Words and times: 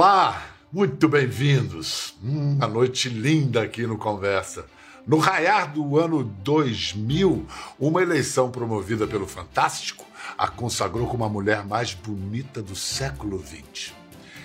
Olá, 0.00 0.44
muito 0.72 1.08
bem-vindos. 1.08 2.14
Uma 2.22 2.68
noite 2.68 3.08
linda 3.08 3.62
aqui 3.62 3.84
no 3.84 3.98
Conversa. 3.98 4.64
No 5.04 5.18
raiar 5.18 5.72
do 5.72 5.98
ano 5.98 6.22
2000, 6.22 7.44
uma 7.80 8.00
eleição 8.00 8.48
promovida 8.48 9.08
pelo 9.08 9.26
Fantástico 9.26 10.06
a 10.38 10.46
consagrou 10.46 11.08
como 11.08 11.24
a 11.24 11.28
mulher 11.28 11.66
mais 11.66 11.94
bonita 11.94 12.62
do 12.62 12.76
século 12.76 13.44
XX. 13.44 13.92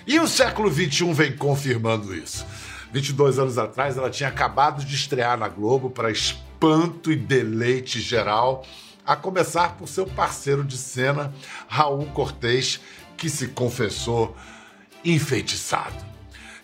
E 0.04 0.18
o 0.18 0.26
século 0.26 0.68
XXI 0.68 1.12
vem 1.12 1.36
confirmando 1.36 2.12
isso. 2.12 2.44
22 2.92 3.38
anos 3.38 3.56
atrás, 3.56 3.96
ela 3.96 4.10
tinha 4.10 4.30
acabado 4.30 4.84
de 4.84 4.96
estrear 4.96 5.38
na 5.38 5.46
Globo 5.46 5.88
para 5.88 6.10
espanto 6.10 7.12
e 7.12 7.16
deleite 7.16 8.00
geral, 8.00 8.66
a 9.06 9.14
começar 9.14 9.76
por 9.76 9.86
seu 9.86 10.04
parceiro 10.04 10.64
de 10.64 10.76
cena, 10.76 11.32
Raul 11.68 12.06
Cortez, 12.06 12.80
que 13.16 13.30
se 13.30 13.46
confessou 13.46 14.36
enfeitiçado. 15.04 16.14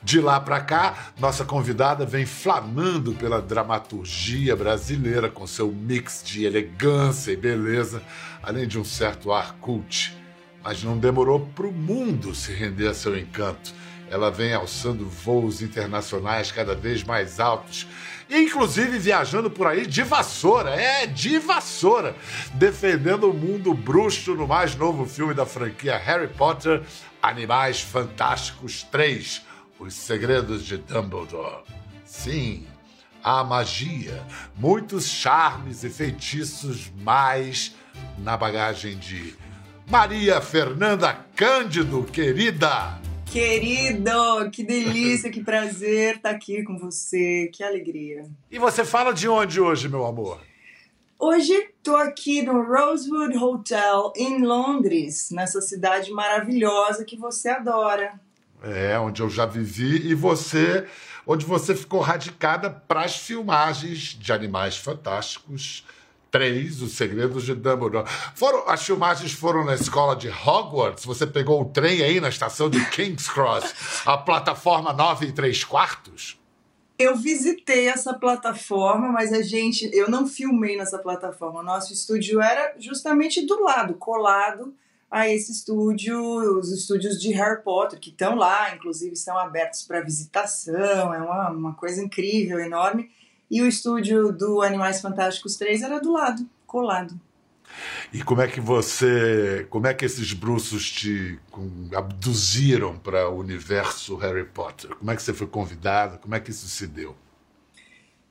De 0.03 0.19
lá 0.19 0.41
para 0.41 0.61
cá, 0.61 1.13
nossa 1.19 1.45
convidada 1.45 2.07
vem 2.07 2.25
flamando 2.25 3.13
pela 3.13 3.43
dramaturgia 3.43 4.57
brasileira 4.57 5.29
com 5.29 5.47
seu 5.47 5.71
mix 5.71 6.23
de 6.25 6.47
elegância 6.47 7.33
e 7.33 7.37
beleza, 7.37 8.03
além 8.43 8.67
de 8.67 8.79
um 8.79 8.85
certo 8.85 9.31
ar 9.31 9.57
cult. 9.61 10.17
Mas 10.65 10.83
não 10.83 10.97
demorou 10.97 11.41
para 11.55 11.67
o 11.67 11.73
mundo 11.73 12.35
se 12.35 12.51
render 12.51 12.89
a 12.89 12.95
seu 12.95 13.17
encanto. 13.19 13.75
Ela 14.11 14.31
vem 14.31 14.55
alçando 14.55 15.07
voos 15.07 15.61
internacionais 15.61 16.51
cada 16.51 16.75
vez 16.75 17.05
mais 17.05 17.39
altos, 17.39 17.87
inclusive 18.31 18.99
viajando 18.99 19.51
por 19.51 19.67
aí 19.67 19.87
de 19.87 20.03
vassoura, 20.03 20.71
é, 20.71 21.07
de 21.07 21.39
vassoura, 21.39 22.15
defendendo 22.55 23.31
o 23.31 23.35
mundo 23.35 23.75
bruxo 23.75 24.35
no 24.35 24.47
mais 24.47 24.75
novo 24.77 25.05
filme 25.05 25.35
da 25.35 25.45
franquia 25.45 25.99
Harry 25.99 26.29
Potter, 26.29 26.83
Animais 27.23 27.81
Fantásticos 27.81 28.83
3 28.85 29.43
Os 29.79 29.95
Segredos 29.95 30.65
de 30.65 30.77
Dumbledore. 30.79 31.65
Sim, 32.05 32.67
a 33.23 33.45
magia, 33.45 34.25
muitos 34.57 35.07
charmes 35.07 35.85
e 35.85 35.91
feitiços 35.91 36.91
mais 37.03 37.75
na 38.19 38.37
bagagem 38.37 38.97
de 38.97 39.35
Maria 39.91 40.41
Fernanda 40.41 41.19
Cândido, 41.35 42.05
querida. 42.05 43.00
Querido, 43.31 44.51
que 44.51 44.65
delícia, 44.65 45.31
que 45.31 45.41
prazer 45.41 46.17
estar 46.17 46.31
aqui 46.31 46.65
com 46.65 46.77
você, 46.77 47.49
que 47.55 47.63
alegria. 47.63 48.29
E 48.51 48.59
você 48.59 48.85
fala 48.85 49.15
de 49.15 49.29
onde 49.29 49.61
hoje, 49.61 49.89
meu 49.89 50.05
amor? 50.05 50.41
Hoje 51.17 51.53
estou 51.53 51.95
aqui 51.95 52.43
no 52.43 52.61
Rosewood 52.61 53.39
Hotel 53.39 54.13
em 54.17 54.45
Londres, 54.45 55.29
nessa 55.31 55.61
cidade 55.61 56.11
maravilhosa 56.11 57.05
que 57.05 57.17
você 57.17 57.51
adora. 57.51 58.19
É, 58.65 58.99
onde 58.99 59.23
eu 59.23 59.31
já 59.31 59.47
vivi 59.47 60.09
e 60.09 60.13
você, 60.13 60.85
onde 61.25 61.47
você 61.47 61.77
ficou 61.77 62.01
radicada 62.01 62.69
para 62.69 63.03
as 63.03 63.15
filmagens 63.15 64.19
de 64.19 64.33
Animais 64.33 64.77
Fantásticos 64.77 65.85
3, 66.31 66.83
Os 66.83 66.93
Segredos 66.93 67.45
de 67.45 67.55
Dumbledore. 67.55 68.09
Foram, 68.35 68.69
as 68.69 68.85
filmagens 68.85 69.33
foram 69.33 69.65
na 69.65 69.75
escola 69.75 70.15
de 70.15 70.29
Hogwarts. 70.29 71.05
Você 71.05 71.27
pegou 71.27 71.63
o 71.63 71.65
trem 71.65 72.03
aí 72.03 72.21
na 72.21 72.29
estação 72.29 72.71
de 72.71 72.85
King's 72.91 73.29
Cross, 73.29 74.03
a 74.07 74.17
plataforma 74.17 74.93
9 74.93 75.27
e 75.27 75.33
3 75.33 75.65
quartos? 75.65 76.39
Eu 76.99 77.17
visitei 77.17 77.89
essa 77.89 78.13
plataforma, 78.13 79.09
mas 79.09 79.33
a 79.33 79.43
gente, 79.43 79.91
eu 79.95 80.11
não 80.11 80.27
filmei 80.27 80.77
nessa 80.77 80.99
plataforma. 80.99 81.63
Nosso 81.63 81.95
estúdio 81.95 82.41
era 82.41 82.75
justamente 82.79 83.47
do 83.47 83.63
lado, 83.63 83.95
colado 83.95 84.75
a 85.11 85.29
esse 85.29 85.51
estúdio, 85.51 86.21
os 86.59 86.71
estúdios 86.71 87.21
de 87.21 87.33
Harry 87.33 87.63
Potter, 87.63 87.99
que 87.99 88.11
estão 88.11 88.37
lá, 88.37 88.75
inclusive 88.75 89.13
estão 89.13 89.37
abertos 89.37 89.83
para 89.83 90.03
visitação, 90.03 91.13
é 91.13 91.19
uma, 91.19 91.51
uma 91.51 91.75
coisa 91.75 92.01
incrível, 92.03 92.61
enorme. 92.61 93.11
E 93.51 93.61
o 93.61 93.67
estúdio 93.67 94.33
do 94.33 94.63
Animais 94.63 95.01
Fantásticos 95.01 95.57
3 95.57 95.83
era 95.83 95.99
do 95.99 96.13
lado, 96.13 96.49
colado. 96.67 97.19
E 98.13 98.23
como 98.23 98.43
é 98.43 98.49
que 98.49 98.61
você, 98.61 99.67
como 99.71 99.87
é 99.87 99.95
que 99.95 100.05
esses 100.05 100.33
bruxos 100.33 100.91
te 100.91 101.39
abduziram 101.95 102.99
para 102.99 103.29
o 103.29 103.39
universo 103.39 104.17
Harry 104.17 104.45
Potter? 104.45 104.95
Como 104.97 105.11
é 105.11 105.17
que 105.17 105.23
você 105.23 105.33
foi 105.33 105.47
convidado? 105.47 106.19
Como 106.19 106.35
é 106.35 106.41
que 106.41 106.51
isso 106.51 106.69
se 106.69 106.87
deu? 106.87 107.17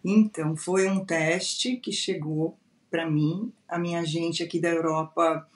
Então, 0.03 0.55
foi 0.55 0.87
um 0.87 1.03
teste 1.03 1.75
que 1.77 1.91
chegou 1.91 2.57
para 2.89 3.09
mim. 3.09 3.51
A 3.67 3.77
minha 3.77 3.99
agente 3.99 4.43
aqui 4.43 4.59
da 4.59 4.69
Europa 4.69 5.47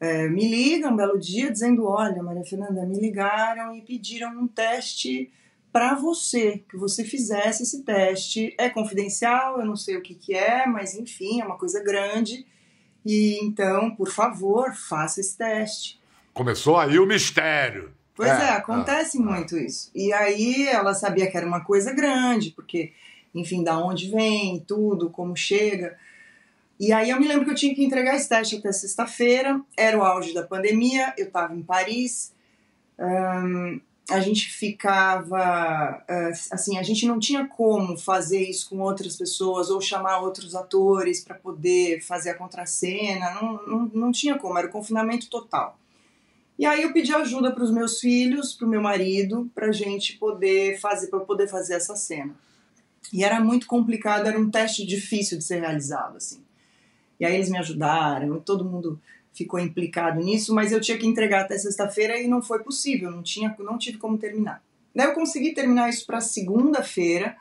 é, 0.00 0.28
me 0.28 0.48
liga 0.48 0.88
um 0.88 0.96
belo 0.96 1.18
dia 1.18 1.50
dizendo: 1.50 1.86
Olha, 1.86 2.22
Maria 2.22 2.44
Fernanda, 2.44 2.86
me 2.86 2.98
ligaram 2.98 3.74
e 3.74 3.82
pediram 3.82 4.30
um 4.30 4.46
teste 4.46 5.30
para 5.72 5.94
você, 5.94 6.64
que 6.68 6.76
você 6.76 7.04
fizesse 7.04 7.62
esse 7.62 7.82
teste. 7.82 8.54
É 8.58 8.68
confidencial, 8.68 9.60
eu 9.60 9.66
não 9.66 9.76
sei 9.76 9.96
o 9.96 10.02
que, 10.02 10.14
que 10.14 10.34
é, 10.34 10.66
mas 10.66 10.94
enfim, 10.94 11.40
é 11.40 11.44
uma 11.44 11.58
coisa 11.58 11.82
grande 11.82 12.46
e 13.04 13.38
então, 13.42 13.90
por 13.94 14.10
favor, 14.10 14.74
faça 14.74 15.20
esse 15.20 15.36
teste. 15.36 15.98
Começou 16.34 16.76
aí 16.76 16.98
o 16.98 17.06
mistério. 17.06 17.90
Pois 18.14 18.28
é, 18.28 18.44
é 18.44 18.50
acontece 18.50 19.16
ah, 19.18 19.22
muito 19.22 19.56
ah. 19.56 19.62
isso. 19.62 19.90
E 19.94 20.12
aí 20.12 20.66
ela 20.66 20.92
sabia 20.92 21.30
que 21.30 21.36
era 21.36 21.46
uma 21.46 21.64
coisa 21.64 21.92
grande, 21.92 22.50
porque, 22.50 22.92
enfim, 23.34 23.64
da 23.64 23.78
onde 23.78 24.10
vem, 24.10 24.60
tudo, 24.60 25.08
como 25.08 25.34
chega. 25.34 25.96
E 26.78 26.92
aí 26.92 27.08
eu 27.08 27.18
me 27.18 27.26
lembro 27.26 27.44
que 27.46 27.50
eu 27.50 27.56
tinha 27.56 27.74
que 27.74 27.82
entregar 27.84 28.14
esse 28.14 28.28
teste 28.28 28.56
até 28.56 28.70
sexta-feira, 28.72 29.60
era 29.76 29.98
o 29.98 30.04
auge 30.04 30.34
da 30.34 30.42
pandemia, 30.42 31.14
eu 31.16 31.28
estava 31.28 31.54
em 31.54 31.62
Paris. 31.62 32.32
A 34.08 34.20
gente 34.20 34.50
ficava 34.50 36.02
eh, 36.08 36.32
assim, 36.50 36.78
a 36.78 36.82
gente 36.82 37.06
não 37.06 37.18
tinha 37.18 37.46
como 37.46 37.96
fazer 37.96 38.40
isso 38.40 38.70
com 38.70 38.78
outras 38.80 39.16
pessoas 39.16 39.68
ou 39.68 39.80
chamar 39.80 40.20
outros 40.20 40.54
atores 40.54 41.22
para 41.22 41.34
poder 41.34 42.00
fazer 42.00 42.30
a 42.30 42.34
contracena, 42.34 43.34
não, 43.34 43.66
não, 43.66 43.90
não 43.92 44.12
tinha 44.12 44.38
como, 44.38 44.56
era 44.58 44.66
o 44.66 44.70
confinamento 44.70 45.28
total. 45.28 45.78
E 46.58 46.64
aí 46.64 46.82
eu 46.82 46.92
pedi 46.92 47.14
ajuda 47.14 47.52
para 47.52 47.62
os 47.62 47.70
meus 47.70 48.00
filhos, 48.00 48.54
para 48.54 48.66
o 48.66 48.70
meu 48.70 48.80
marido, 48.80 49.48
para 49.54 49.70
gente 49.70 50.16
poder 50.16 50.80
fazer, 50.80 51.08
para 51.08 51.20
poder 51.20 51.46
fazer 51.46 51.74
essa 51.74 51.94
cena. 51.94 52.34
E 53.12 53.22
era 53.22 53.38
muito 53.40 53.66
complicado, 53.66 54.26
era 54.26 54.38
um 54.38 54.50
teste 54.50 54.84
difícil 54.86 55.38
de 55.38 55.44
ser 55.44 55.60
realizado, 55.60 56.16
assim. 56.16 56.42
E 57.20 57.24
aí 57.24 57.34
eles 57.34 57.50
me 57.50 57.58
ajudaram, 57.58 58.40
todo 58.40 58.64
mundo 58.64 59.00
ficou 59.38 59.60
implicado 59.60 60.20
nisso, 60.20 60.52
mas 60.52 60.72
eu 60.72 60.80
tinha 60.80 60.98
que 60.98 61.06
entregar 61.06 61.42
até 61.42 61.56
sexta-feira 61.56 62.18
e 62.18 62.26
não 62.26 62.42
foi 62.42 62.58
possível, 62.58 63.10
não 63.10 63.22
tinha, 63.22 63.54
não 63.60 63.78
tive 63.78 63.96
como 63.96 64.18
terminar. 64.18 64.60
Daí 64.92 65.06
eu 65.06 65.14
consegui 65.14 65.52
terminar 65.52 65.88
isso 65.88 66.04
para 66.04 66.20
segunda-feira 66.20 67.36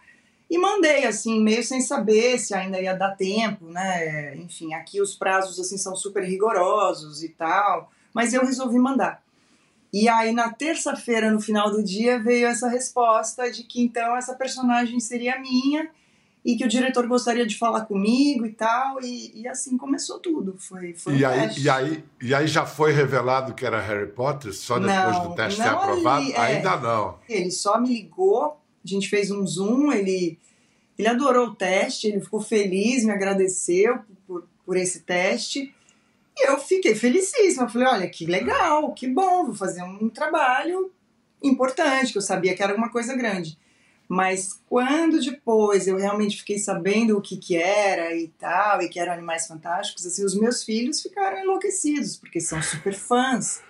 e 0.48 0.60
mandei 0.60 1.06
assim, 1.06 1.42
meio 1.42 1.64
sem 1.64 1.82
saber 1.82 2.38
se 2.38 2.54
ainda 2.54 2.80
ia 2.80 2.94
dar 2.94 3.16
tempo, 3.16 3.66
né? 3.66 4.36
Enfim, 4.38 4.76
aqui 4.76 5.02
os 5.02 5.16
prazos 5.16 5.60
assim 5.60 5.78
são 5.78 5.96
super 5.96 6.24
rigorosos 6.24 7.24
e 7.24 7.30
tal, 7.30 7.92
mas 8.14 8.32
eu 8.32 8.46
resolvi 8.46 8.78
mandar. 8.78 9.24
E 9.92 10.08
aí 10.08 10.32
na 10.32 10.54
terça-feira, 10.54 11.32
no 11.32 11.42
final 11.42 11.72
do 11.72 11.84
dia, 11.84 12.20
veio 12.20 12.46
essa 12.46 12.70
resposta 12.70 13.52
de 13.52 13.64
que 13.64 13.82
então 13.82 14.16
essa 14.16 14.36
personagem 14.36 15.00
seria 15.00 15.40
minha 15.40 15.90
e 16.44 16.56
que 16.56 16.64
o 16.64 16.68
diretor 16.68 17.06
gostaria 17.08 17.46
de 17.46 17.58
falar 17.58 17.82
comigo 17.82 18.46
e 18.46 18.54
tal, 18.54 19.02
e, 19.02 19.42
e 19.42 19.48
assim 19.48 19.78
começou 19.78 20.20
tudo. 20.20 20.56
Foi, 20.58 20.94
foi 20.94 21.18
e, 21.18 21.26
um 21.26 21.28
aí, 21.28 21.50
e, 21.58 21.70
aí, 21.70 22.04
e 22.22 22.34
aí 22.34 22.48
já 22.48 22.66
foi 22.66 22.94
revelado 22.94 23.54
que 23.54 23.66
era 23.66 23.82
Harry 23.82 24.08
Potter 24.08 24.54
só 24.54 24.80
depois 24.80 25.18
não, 25.18 25.30
do 25.30 25.36
teste 25.36 25.62
ser 25.62 25.68
aprovado? 25.68 26.24
Ali, 26.24 26.32
é, 26.32 26.40
Ainda 26.40 26.78
não. 26.78 27.20
Ele 27.28 27.52
só 27.52 27.80
me 27.80 27.90
ligou, 27.90 28.60
a 28.84 28.88
gente 28.88 29.10
fez 29.10 29.30
um 29.30 29.46
Zoom, 29.46 29.92
ele, 29.92 30.40
ele 30.98 31.08
adorou 31.08 31.48
o 31.48 31.56
teste, 31.56 32.08
ele 32.08 32.22
ficou 32.22 32.40
feliz, 32.40 33.04
me 33.04 33.12
agradeceu 33.12 34.00
por, 34.26 34.48
por 34.66 34.78
esse 34.78 35.02
teste. 35.02 35.74
E 36.38 36.50
eu 36.50 36.58
fiquei 36.60 36.96
felicíssima. 36.96 37.66
Eu 37.66 37.70
falei, 37.70 37.88
olha, 37.88 38.10
que 38.10 38.26
legal, 38.26 38.94
que 38.94 39.08
bom, 39.08 39.46
vou 39.46 39.56
fazer 39.56 39.84
um 39.84 40.08
trabalho 40.08 40.92
importante, 41.44 42.12
que 42.12 42.18
eu 42.18 42.22
sabia 42.22 42.56
que 42.56 42.64
era 42.64 42.76
uma 42.76 42.90
coisa 42.90 43.16
grande. 43.16 43.58
Mas 44.08 44.60
quando 44.70 45.20
depois 45.20 45.86
eu 45.88 45.98
realmente 45.98 46.38
fiquei 46.38 46.58
sabendo 46.58 47.18
o 47.18 47.22
que 47.22 47.36
que 47.36 47.58
era 47.58 48.16
e 48.16 48.30
tal, 48.40 48.82
e 48.82 48.88
que 48.88 49.00
eram 49.00 49.14
animais 49.14 49.48
fantásticos, 49.48 50.06
assim, 50.06 50.24
os 50.24 50.34
meus 50.34 50.64
filhos 50.64 51.02
ficaram 51.02 51.40
enlouquecidos, 51.40 52.16
porque 52.16 52.40
são 52.40 52.62
super 52.62 52.94
fãs. 52.94 53.62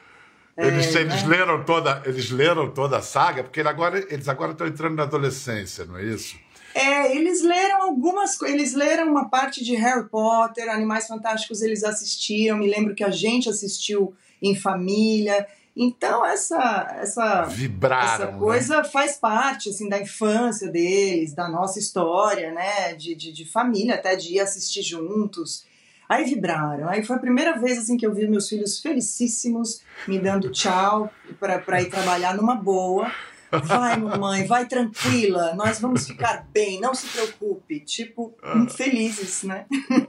Eles, 0.55 0.95
é, 0.95 1.01
eles 1.01 1.23
né? 1.23 1.37
leram 1.37 1.63
toda, 1.63 2.01
eles 2.05 2.31
leram 2.31 2.71
toda 2.71 2.97
a 2.97 3.01
saga, 3.01 3.43
porque 3.43 3.61
agora, 3.61 3.99
eles 4.11 4.27
agora 4.27 4.51
estão 4.51 4.67
entrando 4.67 4.95
na 4.95 5.03
adolescência, 5.03 5.85
não 5.85 5.97
é 5.97 6.03
isso? 6.03 6.35
É, 6.73 7.15
eles 7.15 7.41
leram 7.41 7.83
algumas 7.83 8.37
coisas, 8.37 8.55
eles 8.55 8.73
leram 8.73 9.09
uma 9.09 9.29
parte 9.29 9.63
de 9.63 9.75
Harry 9.75 10.07
Potter, 10.09 10.69
Animais 10.69 11.07
Fantásticos 11.07 11.61
eles 11.61 11.83
assistiam, 11.83 12.57
me 12.57 12.69
lembro 12.69 12.93
que 12.93 13.03
a 13.03 13.09
gente 13.09 13.49
assistiu 13.49 14.15
em 14.41 14.55
família, 14.55 15.47
então 15.77 16.25
essa 16.25 16.97
essa 16.99 17.43
Vibraram, 17.43 18.25
essa 18.25 18.27
coisa 18.37 18.77
né? 18.77 18.83
faz 18.83 19.17
parte 19.17 19.69
assim 19.69 19.87
da 19.87 20.01
infância 20.01 20.69
deles, 20.69 21.35
da 21.35 21.47
nossa 21.47 21.77
história, 21.77 22.51
né, 22.51 22.95
de, 22.95 23.13
de, 23.13 23.31
de, 23.31 23.45
família, 23.45 23.95
até 23.95 24.15
de 24.15 24.35
ir 24.35 24.39
assistir 24.39 24.81
juntos. 24.81 25.65
Aí 26.09 26.23
vibraram. 26.23 26.87
Aí 26.87 27.03
foi 27.03 27.17
a 27.17 27.19
primeira 27.19 27.59
vez 27.59 27.77
assim 27.77 27.97
que 27.97 28.05
eu 28.05 28.13
vi 28.13 28.27
meus 28.27 28.47
filhos 28.49 28.79
felicíssimos 28.79 29.81
me 30.07 30.17
dando 30.17 30.49
tchau 30.49 31.11
para 31.39 31.81
ir 31.81 31.89
trabalhar 31.89 32.35
numa 32.35 32.55
boa. 32.55 33.11
Vai, 33.51 33.97
mamãe, 33.97 34.45
vai 34.45 34.65
tranquila, 34.65 35.55
nós 35.55 35.79
vamos 35.79 36.07
ficar 36.07 36.45
bem, 36.51 36.79
não 36.81 36.93
se 36.93 37.07
preocupe. 37.07 37.79
Tipo, 37.79 38.35
felizes, 38.69 39.43
né? 39.43 39.65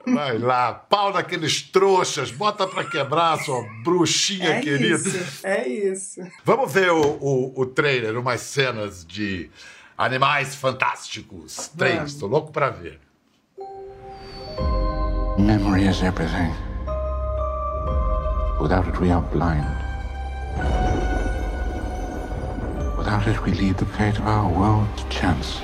Vai 0.06 0.38
lá, 0.38 0.72
pau 0.74 1.12
naqueles 1.12 1.62
trouxas, 1.62 2.30
bota 2.30 2.66
pra 2.66 2.84
quebrar, 2.84 3.38
sua 3.38 3.62
bruxinha 3.84 4.50
é 4.50 4.60
querida. 4.60 5.08
Isso, 5.08 5.46
é 5.46 5.68
isso. 5.68 6.20
Vamos 6.44 6.72
ver 6.72 6.90
o, 6.90 7.18
o, 7.20 7.60
o 7.60 7.66
trailer, 7.66 8.18
umas 8.18 8.40
cenas 8.40 9.04
de 9.06 9.50
Animais 9.96 10.54
Fantásticos 10.54 11.68
3. 11.76 12.14
Tô 12.14 12.26
louco 12.26 12.52
pra 12.52 12.70
ver. 12.70 13.00
Memory 15.38 15.86
is 15.88 16.02
everything. 16.02 16.52
Without 18.60 18.88
it, 18.88 19.00
we 19.00 19.10
are 19.10 19.22
blind. 19.32 19.87
Without 23.18 23.32
did 23.32 23.44
we 23.44 23.52
leave 23.52 23.76
the 23.76 23.84
fate 23.84 24.16
of 24.16 24.26
our 24.28 24.48
world 24.48 24.86
to 24.96 25.08
chance. 25.08 25.58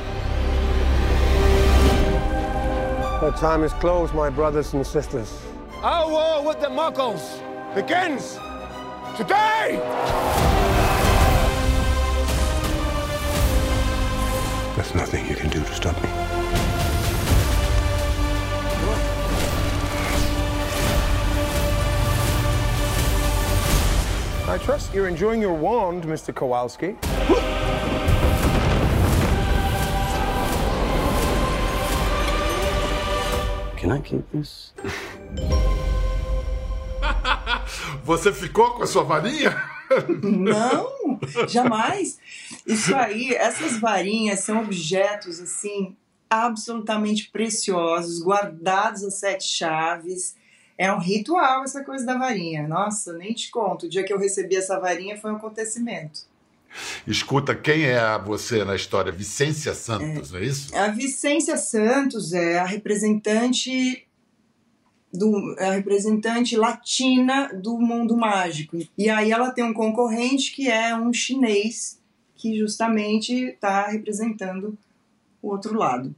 The 3.21 3.31
time 3.39 3.63
is 3.63 3.73
closed, 3.75 4.13
my 4.13 4.29
brothers 4.29 4.75
and 4.75 4.85
sisters. 4.85 5.41
Our 5.81 6.11
war 6.11 6.45
with 6.45 6.61
the 6.61 6.67
Muggles 6.67 7.39
begins 7.73 8.39
today! 9.17 10.54
You're 24.95 25.09
enjoying 25.09 25.43
your 25.43 25.55
wand, 25.55 26.05
Mr. 26.05 26.33
Kowalski. 26.33 26.95
Can 33.77 33.91
I 33.91 34.01
keep 34.01 34.31
this? 34.31 34.73
Você 38.05 38.33
ficou 38.33 38.71
com 38.71 38.85
a 38.85 38.87
sua 38.87 39.03
varinha? 39.03 39.61
Não, 40.23 41.19
jamais. 41.49 42.19
Isso 42.67 42.95
aí, 42.95 43.35
essas 43.35 43.79
varinhas 43.79 44.41
são 44.41 44.63
objetos 44.63 45.41
assim 45.41 45.97
absolutamente 46.31 47.31
preciosos, 47.31 48.23
guardados 48.23 49.05
às 49.05 49.19
sete 49.19 49.45
chaves. 49.45 50.35
É 50.77 50.93
um 50.93 50.99
ritual 50.99 51.63
essa 51.63 51.85
coisa 51.85 52.05
da 52.05 52.19
varinha. 52.19 52.67
Nossa, 52.67 53.13
nem 53.13 53.33
te 53.33 53.51
conto. 53.51 53.87
O 53.87 53.89
dia 53.89 54.03
que 54.03 54.13
eu 54.13 54.19
recebi 54.19 54.57
essa 54.57 54.79
varinha 54.79 55.17
foi 55.17 55.31
um 55.33 55.37
acontecimento. 55.37 56.23
Escuta, 57.07 57.55
quem 57.55 57.85
é 57.85 58.19
você 58.19 58.65
na 58.65 58.75
história? 58.75 59.13
Vicência 59.13 59.75
Santos, 59.75 60.33
não 60.33 60.41
é 60.41 60.45
isso? 60.45 60.77
A 60.77 60.89
Vicência 60.89 61.57
Santos 61.57 62.33
é 62.33 62.59
a 62.59 62.65
representante 62.65 64.05
do, 65.13 65.55
é 65.59 65.69
a 65.69 65.73
representante 65.73 66.57
latina 66.57 67.53
do 67.55 67.79
mundo 67.79 68.17
mágico. 68.17 68.79
E 68.99 69.09
aí 69.09 69.31
ela 69.31 69.53
tem 69.53 69.63
um 69.63 69.73
concorrente 69.73 70.53
que 70.53 70.69
é 70.69 70.97
um 70.97 71.13
chinês 71.13 72.01
que 72.35 72.59
justamente 72.59 73.33
está 73.33 73.87
representando 73.87 74.77
o 75.41 75.49
outro 75.49 75.79
lado. 75.79 76.15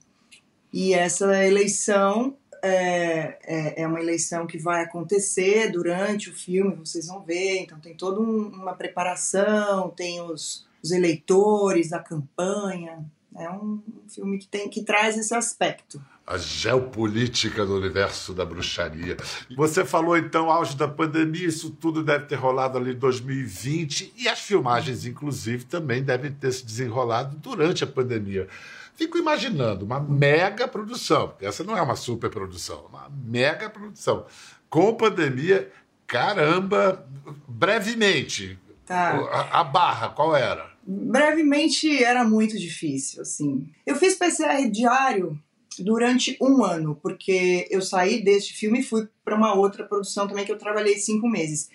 E 0.73 0.95
essa 0.95 1.45
eleição 1.45 2.35
é, 2.63 3.39
é, 3.43 3.83
é, 3.83 3.87
uma 3.87 4.01
eleição 4.01 4.47
que 4.47 4.59
vai 4.59 4.83
acontecer 4.83 5.71
durante 5.71 6.31
o 6.31 6.35
filme, 6.35 6.77
vocês 6.77 7.07
vão 7.07 7.23
ver. 7.23 7.61
Então 7.61 7.79
tem 7.79 7.95
toda 7.95 8.21
um, 8.21 8.49
uma 8.49 8.75
preparação, 8.75 9.91
tem 9.91 10.21
os, 10.21 10.67
os 10.83 10.91
eleitores, 10.91 11.93
a 11.93 11.99
campanha. 11.99 13.05
É 13.37 13.51
um 13.51 13.83
filme 14.09 14.39
que, 14.39 14.49
tem, 14.49 14.69
que 14.69 14.83
traz 14.83 15.17
esse 15.17 15.35
aspecto 15.35 16.01
a 16.27 16.37
geopolítica 16.37 17.65
do 17.65 17.77
universo 17.77 18.35
da 18.35 18.45
bruxaria. 18.45 19.17
Você 19.57 19.85
falou 19.85 20.19
então 20.19 20.51
auge 20.51 20.77
da 20.77 20.89
pandemia, 20.89 21.47
isso 21.47 21.71
tudo 21.71 22.03
deve 22.03 22.27
ter 22.27 22.35
rolado 22.35 22.77
ali 22.77 22.93
em 22.93 22.99
2020 22.99 24.13
e 24.17 24.29
as 24.29 24.41
filmagens, 24.41 25.07
inclusive, 25.07 25.65
também 25.65 26.03
devem 26.03 26.33
ter 26.33 26.51
se 26.51 26.67
desenrolado 26.67 27.37
durante 27.37 27.85
a 27.85 27.87
pandemia. 27.87 28.49
Fico 28.97 29.19
imaginando 29.19 29.85
uma 29.85 30.01
mega 30.01 30.67
produção, 30.67 31.29
porque 31.29 31.45
essa 31.47 31.63
não 31.63 31.77
é 31.77 31.83
uma 31.83 31.97
super 31.97 32.31
produção, 32.31 32.87
uma 32.89 33.11
mega 33.25 33.69
produção. 33.69 34.27
Com 34.71 34.95
pandemia, 34.95 35.71
caramba, 36.07 37.07
brevemente, 37.47 38.59
Tá. 38.87 39.11
a, 39.33 39.61
a 39.61 39.65
barra, 39.65 40.09
qual 40.11 40.35
era? 40.35 40.71
Brevemente 40.87 42.03
era 42.03 42.25
muito 42.25 42.57
difícil, 42.57 43.23
assim. 43.23 43.69
Eu 43.85 43.97
fiz 43.97 44.15
PCR 44.15 44.71
diário 44.71 45.37
durante 45.81 46.37
um 46.41 46.65
ano, 46.65 46.99
porque 47.03 47.67
eu 47.69 47.83
saí 47.83 48.23
deste 48.23 48.55
filme 48.55 48.79
e 48.81 48.83
fui 48.85 49.09
para 49.25 49.37
uma 49.37 49.55
outra 49.55 49.85
produção 49.85 50.29
também 50.29 50.45
que 50.45 50.53
eu 50.53 50.59
trabalhei 50.59 50.97
cinco 50.99 51.29
meses. 51.29 51.69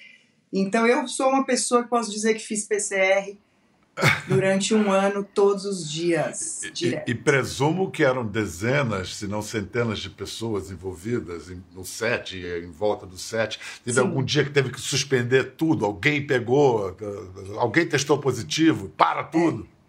Então 0.51 0.87
eu 0.87 1.07
sou 1.07 1.29
uma 1.29 1.45
pessoa 1.45 1.83
que 1.83 1.89
posso 1.89 2.09
dizer 2.09 2.33
que 2.33 2.39
fiz 2.39 2.65
PCR 2.65 3.37
durante 4.27 4.73
um 4.73 4.91
ano, 4.91 5.23
todos 5.23 5.65
os 5.65 5.89
dias. 5.91 6.63
E, 6.81 7.11
e, 7.11 7.15
presumo 7.15 7.91
que 7.91 8.03
eram 8.03 8.25
dezenas, 8.25 9.15
se 9.15 9.27
não 9.27 9.41
centenas 9.41 9.99
de 9.99 10.09
pessoas 10.09 10.71
envolvidas 10.71 11.51
no 11.73 11.83
set, 11.83 12.37
em 12.37 12.71
volta 12.71 13.05
do 13.05 13.17
set. 13.17 13.59
Teve 13.83 13.95
Sim. 13.95 14.01
algum 14.01 14.23
dia 14.23 14.43
que 14.43 14.51
teve 14.51 14.69
que 14.69 14.79
suspender 14.79 15.55
tudo? 15.55 15.85
Alguém 15.85 16.25
pegou, 16.25 16.95
alguém 17.57 17.87
testou 17.87 18.17
positivo? 18.17 18.89
Para 18.89 19.23
tudo? 19.23 19.67
É. 19.77 19.81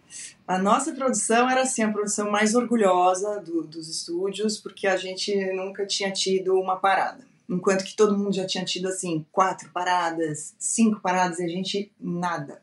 A 0.47 0.59
nossa 0.59 0.93
produção 0.93 1.49
era 1.49 1.63
assim 1.63 1.83
a 1.83 1.93
produção 1.93 2.31
mais 2.31 2.55
orgulhosa 2.55 3.41
do, 3.41 3.63
dos 3.63 3.89
estúdios, 3.89 4.59
porque 4.59 4.87
a 4.87 4.97
gente 4.97 5.35
nunca 5.53 5.87
tinha 5.87 6.11
tido 6.11 6.55
uma 6.55 6.77
parada. 6.77 7.25
Enquanto 7.49 7.85
que 7.85 7.95
todo 7.95 8.19
mundo 8.19 8.35
já 8.35 8.47
tinha 8.47 8.65
tido 8.65 8.89
assim 8.89 9.25
quatro 9.31 9.71
paradas, 9.71 10.55
cinco 10.59 11.01
paradas 11.01 11.39
e 11.39 11.45
a 11.45 11.49
gente 11.49 11.93
nada. 12.01 12.61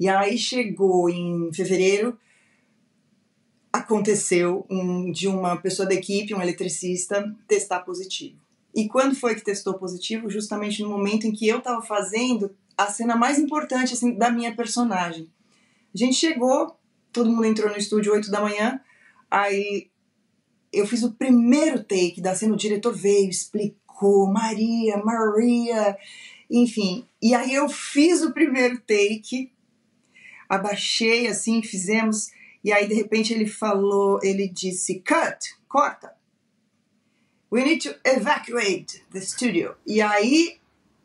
E 0.00 0.08
aí 0.08 0.38
chegou 0.38 1.10
em 1.10 1.52
fevereiro, 1.52 2.18
aconteceu 3.70 4.66
um, 4.70 5.12
de 5.12 5.28
uma 5.28 5.58
pessoa 5.58 5.86
da 5.86 5.94
equipe, 5.94 6.34
um 6.34 6.40
eletricista, 6.40 7.36
testar 7.46 7.80
positivo. 7.80 8.40
E 8.74 8.88
quando 8.88 9.14
foi 9.14 9.34
que 9.34 9.44
testou 9.44 9.74
positivo? 9.74 10.30
Justamente 10.30 10.82
no 10.82 10.88
momento 10.88 11.26
em 11.26 11.32
que 11.32 11.46
eu 11.46 11.58
estava 11.58 11.82
fazendo 11.82 12.50
a 12.78 12.86
cena 12.86 13.14
mais 13.14 13.38
importante 13.38 13.92
assim, 13.92 14.14
da 14.14 14.30
minha 14.30 14.56
personagem. 14.56 15.28
A 15.94 15.98
gente 15.98 16.14
chegou, 16.14 16.74
todo 17.12 17.30
mundo 17.30 17.44
entrou 17.44 17.68
no 17.68 17.76
estúdio 17.76 18.14
8 18.14 18.30
da 18.30 18.40
manhã, 18.40 18.80
aí 19.30 19.90
eu 20.72 20.86
fiz 20.86 21.02
o 21.02 21.12
primeiro 21.12 21.84
take 21.84 22.22
da 22.22 22.34
cena, 22.34 22.54
o 22.54 22.56
diretor 22.56 22.94
veio, 22.94 23.28
explicou, 23.28 24.32
Maria, 24.32 24.96
Maria, 24.96 25.98
enfim. 26.50 27.04
E 27.20 27.34
aí 27.34 27.52
eu 27.52 27.68
fiz 27.68 28.22
o 28.22 28.32
primeiro 28.32 28.78
take, 28.78 29.52
abaixei 30.50 31.28
assim, 31.28 31.62
fizemos, 31.62 32.32
e 32.64 32.72
aí 32.72 32.88
de 32.88 32.94
repente 32.94 33.32
ele 33.32 33.46
falou, 33.46 34.18
ele 34.20 34.48
disse, 34.48 34.96
cut, 34.96 35.56
corta. 35.68 36.12
We 37.52 37.64
need 37.64 37.88
to 37.88 37.96
evacuate 38.04 39.04
the 39.12 39.20
studio. 39.20 39.74
E 39.86 40.02
aí, 40.02 40.58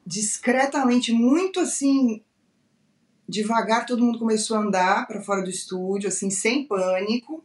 discretamente, 0.06 1.12
muito 1.12 1.60
assim, 1.60 2.22
devagar 3.28 3.86
todo 3.86 4.04
mundo 4.04 4.20
começou 4.20 4.58
a 4.58 4.62
andar 4.62 5.08
para 5.08 5.22
fora 5.22 5.44
do 5.44 5.50
estúdio, 5.50 6.10
assim, 6.10 6.30
sem 6.30 6.66
pânico. 6.66 7.44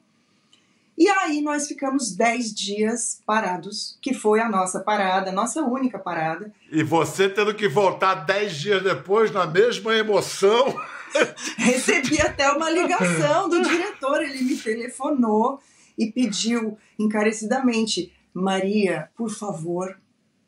E 1.01 1.09
aí 1.09 1.41
nós 1.41 1.67
ficamos 1.67 2.15
10 2.15 2.53
dias 2.53 3.23
parados, 3.25 3.97
que 4.03 4.13
foi 4.13 4.39
a 4.39 4.51
nossa 4.51 4.81
parada, 4.81 5.31
a 5.31 5.33
nossa 5.33 5.63
única 5.63 5.99
parada. 5.99 6.53
E 6.71 6.83
você 6.83 7.27
tendo 7.27 7.55
que 7.55 7.67
voltar 7.67 8.17
10 8.17 8.55
dias 8.55 8.83
depois 8.83 9.31
na 9.31 9.47
mesma 9.47 9.97
emoção. 9.97 10.75
Recebi 11.57 12.21
até 12.21 12.53
uma 12.53 12.69
ligação 12.69 13.49
do 13.49 13.63
diretor, 13.63 14.23
ele 14.23 14.43
me 14.43 14.55
telefonou 14.59 15.59
e 15.97 16.13
pediu 16.13 16.77
encarecidamente: 16.99 18.13
Maria, 18.35 19.09
por 19.17 19.31
favor, 19.31 19.99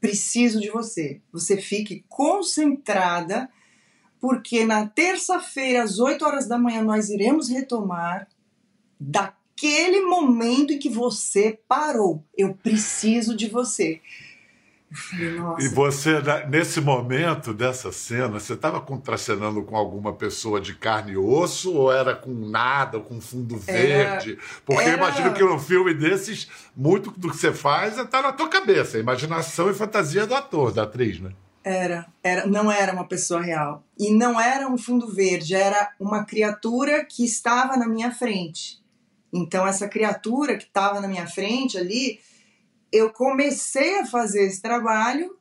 preciso 0.03 0.61
de 0.61 0.69
você. 0.69 1.23
Você 1.33 1.57
fique 1.57 2.05
concentrada 2.11 3.49
porque 4.21 4.67
na 4.67 4.87
terça-feira, 4.87 5.83
às 5.83 5.99
8 5.99 6.23
horas 6.27 6.47
da 6.47 6.59
manhã, 6.59 6.83
nós 6.83 7.09
iremos 7.09 7.49
retomar 7.49 8.29
daquele 9.63 10.01
momento 10.03 10.73
em 10.73 10.79
que 10.79 10.89
você 10.89 11.59
parou. 11.69 12.25
Eu 12.37 12.55
preciso 12.55 13.37
de 13.37 13.49
você. 13.49 14.01
Nossa. 15.37 15.65
E 15.65 15.69
você, 15.69 16.21
nesse 16.51 16.79
momento 16.81 17.55
dessa 17.55 17.91
cena, 17.91 18.29
você 18.29 18.53
estava 18.53 18.79
contracenando 18.79 19.63
com 19.63 19.75
alguma 19.75 20.13
pessoa 20.13 20.61
de 20.61 20.75
carne 20.75 21.13
e 21.13 21.17
osso 21.17 21.73
ou 21.73 21.91
era 21.91 22.15
com 22.15 22.31
nada, 22.31 23.01
com 23.01 23.19
fundo 23.19 23.57
verde? 23.57 24.39
Porque 24.67 24.83
era... 24.83 24.91
eu 24.91 24.97
imagino 24.99 25.33
que 25.33 25.43
num 25.43 25.59
filme 25.59 25.95
desses, 25.95 26.47
muito 26.77 27.11
do 27.13 27.31
que 27.31 27.39
você 27.39 27.53
faz 27.53 27.97
está 27.97 28.21
na 28.21 28.33
tua 28.33 28.49
cabeça, 28.49 28.99
a 28.99 29.01
imaginação 29.01 29.71
e 29.71 29.75
fantasia 29.75 30.27
do 30.27 30.35
ator, 30.35 30.73
da 30.73 30.83
atriz, 30.83 31.21
né? 31.21 31.33
Era, 31.65 32.07
era, 32.23 32.47
não 32.47 32.71
era 32.71 32.93
uma 32.93 33.07
pessoa 33.07 33.41
real. 33.41 33.85
E 33.99 34.13
não 34.13 34.39
era 34.39 34.69
um 34.69 34.77
fundo 34.77 35.07
verde, 35.07 35.55
era 35.55 35.93
uma 35.99 36.25
criatura 36.25 37.03
que 37.05 37.25
estava 37.25 37.79
na 37.79 37.89
minha 37.89 38.11
frente. 38.11 38.82
Então, 39.33 39.67
essa 39.67 39.89
criatura 39.89 40.57
que 40.57 40.65
estava 40.65 41.01
na 41.01 41.09
minha 41.09 41.27
frente 41.27 41.79
ali, 41.79 42.21
eu 42.93 43.11
comecei 43.11 44.01
a 44.01 44.07
fazer 44.07 44.45
esse 44.45 44.61
trabalho, 44.61 45.37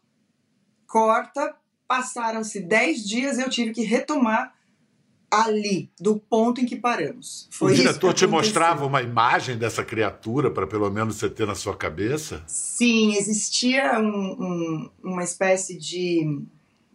corta, 0.88 1.53
passaram-se 1.88 2.62
10 2.62 3.03
dias, 3.05 3.38
eu 3.38 3.50
tive 3.50 3.71
que 3.71 3.83
retomar 3.83 4.53
ali, 5.29 5.89
do 5.98 6.17
ponto 6.17 6.60
em 6.60 6.65
que 6.65 6.75
paramos. 6.75 7.48
Foi 7.51 7.71
o 7.71 7.75
diretor 7.75 8.13
te 8.13 8.27
mostrava 8.27 8.86
uma 8.86 9.01
imagem 9.01 9.57
dessa 9.57 9.83
criatura 9.83 10.51
para 10.51 10.67
pelo 10.67 10.89
menos 10.89 11.15
você 11.15 11.29
ter 11.29 11.48
na 11.48 11.55
sua 11.55 11.75
cabeça? 11.75 12.43
Sim, 12.48 13.15
existia 13.15 13.98
um, 13.98 14.05
um, 14.05 14.89
uma 15.01 15.24
espécie 15.24 15.77
de, 15.77 16.41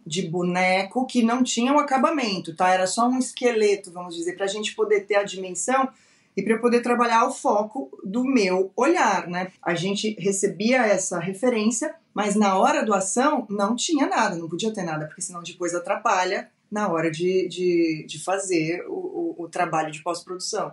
de 0.05 0.27
boneco 0.27 1.07
que 1.07 1.23
não 1.23 1.43
tinha 1.43 1.73
um 1.73 1.79
acabamento, 1.79 2.55
tá? 2.55 2.69
Era 2.69 2.85
só 2.85 3.07
um 3.07 3.17
esqueleto, 3.17 3.91
vamos 3.91 4.15
dizer, 4.15 4.35
para 4.35 4.45
a 4.45 4.49
gente 4.49 4.75
poder 4.75 5.01
ter 5.01 5.15
a 5.15 5.23
dimensão 5.23 5.89
e 6.37 6.43
para 6.43 6.53
eu 6.53 6.61
poder 6.61 6.81
trabalhar 6.81 7.25
o 7.25 7.33
foco 7.33 7.89
do 8.03 8.23
meu 8.23 8.71
olhar, 8.75 9.27
né? 9.27 9.51
A 9.59 9.73
gente 9.73 10.15
recebia 10.19 10.85
essa 10.85 11.19
referência, 11.19 11.95
mas 12.13 12.35
na 12.35 12.55
hora 12.55 12.85
do 12.85 12.93
ação 12.93 13.47
não 13.49 13.75
tinha 13.75 14.05
nada, 14.05 14.35
não 14.35 14.47
podia 14.47 14.71
ter 14.71 14.83
nada, 14.83 15.07
porque 15.07 15.21
senão 15.23 15.41
depois 15.41 15.73
atrapalha 15.73 16.47
na 16.71 16.87
hora 16.89 17.09
de, 17.09 17.47
de, 17.47 18.05
de 18.07 18.23
fazer 18.23 18.85
o, 18.87 19.35
o, 19.39 19.43
o 19.45 19.49
trabalho 19.49 19.91
de 19.91 20.03
pós-produção. 20.03 20.71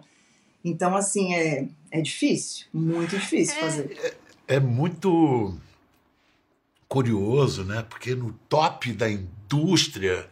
Então, 0.62 0.94
assim, 0.94 1.35
é, 1.35 1.66
é 1.90 2.02
difícil, 2.02 2.66
muito 2.71 3.16
difícil 3.16 3.56
é, 3.56 3.61
fazer. 3.61 4.16
É, 4.47 4.56
é, 4.56 4.61
muito 4.61 5.56
curioso, 6.87 7.64
né? 7.64 7.87
Porque 7.88 8.14
no 8.14 8.35
top 8.50 8.92
da 8.92 9.11
indústria 9.11 10.28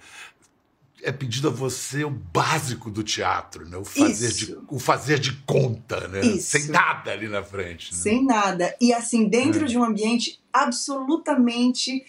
é 1.03 1.11
pedido 1.11 1.49
a 1.49 1.51
você 1.51 2.05
o 2.05 2.11
básico 2.11 2.91
do 2.91 3.03
teatro, 3.03 3.69
né? 3.69 3.77
O 3.77 3.85
fazer, 3.85 4.33
de, 4.33 4.59
o 4.69 4.79
fazer 4.79 5.19
de 5.19 5.33
conta, 5.45 6.07
né? 6.09 6.21
Isso. 6.21 6.59
Sem 6.59 6.69
nada 6.69 7.11
ali 7.11 7.29
na 7.29 7.43
frente. 7.43 7.93
Né? 7.93 7.99
Sem 8.01 8.25
nada. 8.25 8.75
E 8.81 8.93
assim, 8.93 9.29
dentro 9.29 9.65
é. 9.65 9.69
de 9.69 9.77
um 9.77 9.85
ambiente 9.85 10.41
absolutamente 10.53 12.05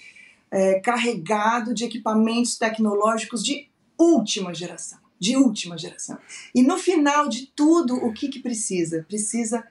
é, 0.51 0.79
carregado 0.79 1.73
de 1.73 1.83
equipamentos 1.83 2.55
tecnológicos 2.57 3.43
de 3.43 3.67
última 3.97 4.53
geração. 4.53 4.99
De 5.19 5.35
última 5.35 5.77
geração. 5.77 6.17
E 6.53 6.61
no 6.61 6.77
final 6.77 7.27
de 7.27 7.47
tudo, 7.47 7.95
o 7.95 8.13
que, 8.13 8.27
que 8.27 8.39
precisa? 8.39 9.03
Precisa 9.07 9.65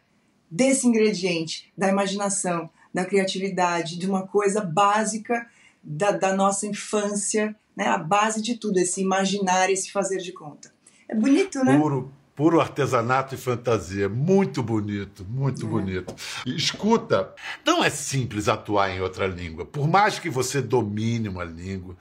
desse 0.50 0.86
ingrediente, 0.86 1.72
da 1.78 1.88
imaginação, 1.88 2.68
da 2.92 3.04
criatividade, 3.04 3.98
de 3.98 4.06
uma 4.06 4.26
coisa 4.26 4.60
básica 4.60 5.46
da, 5.82 6.10
da 6.10 6.34
nossa 6.34 6.66
infância, 6.66 7.54
né? 7.76 7.86
a 7.86 7.98
base 7.98 8.42
de 8.42 8.56
tudo, 8.56 8.78
esse 8.78 9.00
imaginar, 9.00 9.70
esse 9.70 9.90
fazer 9.90 10.18
de 10.18 10.32
conta. 10.32 10.72
É 11.08 11.14
bonito, 11.14 11.64
né? 11.64 11.78
Puro, 11.78 12.12
puro 12.34 12.60
artesanato 12.60 13.34
e 13.34 13.38
fantasia. 13.38 14.08
Muito 14.08 14.62
bonito, 14.62 15.24
muito 15.28 15.66
é. 15.66 15.68
bonito. 15.68 16.14
Escuta, 16.46 17.34
não 17.64 17.84
é 17.84 17.90
simples 17.90 18.48
atuar 18.48 18.90
em 18.90 19.00
outra 19.00 19.26
língua. 19.26 19.64
Por 19.64 19.86
mais 19.88 20.18
que 20.18 20.30
você 20.30 20.60
domine 20.60 21.28
uma 21.28 21.44
língua, 21.44 21.96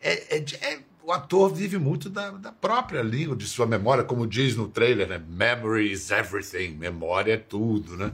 é, 0.00 0.38
é, 0.38 0.44
é, 0.62 0.78
o 1.02 1.12
ator 1.12 1.52
vive 1.52 1.78
muito 1.78 2.08
da, 2.08 2.30
da, 2.30 2.52
própria 2.52 3.02
língua, 3.02 3.36
de 3.36 3.46
sua 3.46 3.66
memória, 3.66 4.04
como 4.04 4.26
diz 4.26 4.56
no 4.56 4.68
trailer, 4.68 5.08
né? 5.08 5.22
Memory 5.28 5.92
is 5.92 6.10
everything. 6.10 6.76
Memória 6.76 7.34
é 7.34 7.36
tudo, 7.36 7.96
né? 7.96 8.12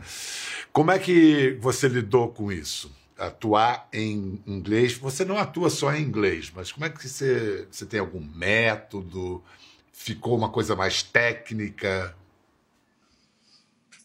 Como 0.73 0.91
é 0.91 0.99
que 0.99 1.59
você 1.61 1.88
lidou 1.88 2.29
com 2.29 2.50
isso? 2.50 2.91
Atuar 3.18 3.88
em 3.92 4.42
inglês, 4.46 4.94
você 4.94 5.25
não 5.25 5.38
atua 5.38 5.70
só 5.70 5.92
em 5.94 6.02
inglês, 6.02 6.52
mas 6.54 6.70
como 6.70 6.85
é 6.85 6.90
que 6.90 7.08
você, 7.08 7.66
você 7.70 7.87
tem 7.87 7.99
algum 7.99 8.20
método? 8.20 9.42
ficou 9.96 10.37
uma 10.37 10.50
coisa 10.50 10.76
mais 10.76 11.02
técnica? 11.02 12.14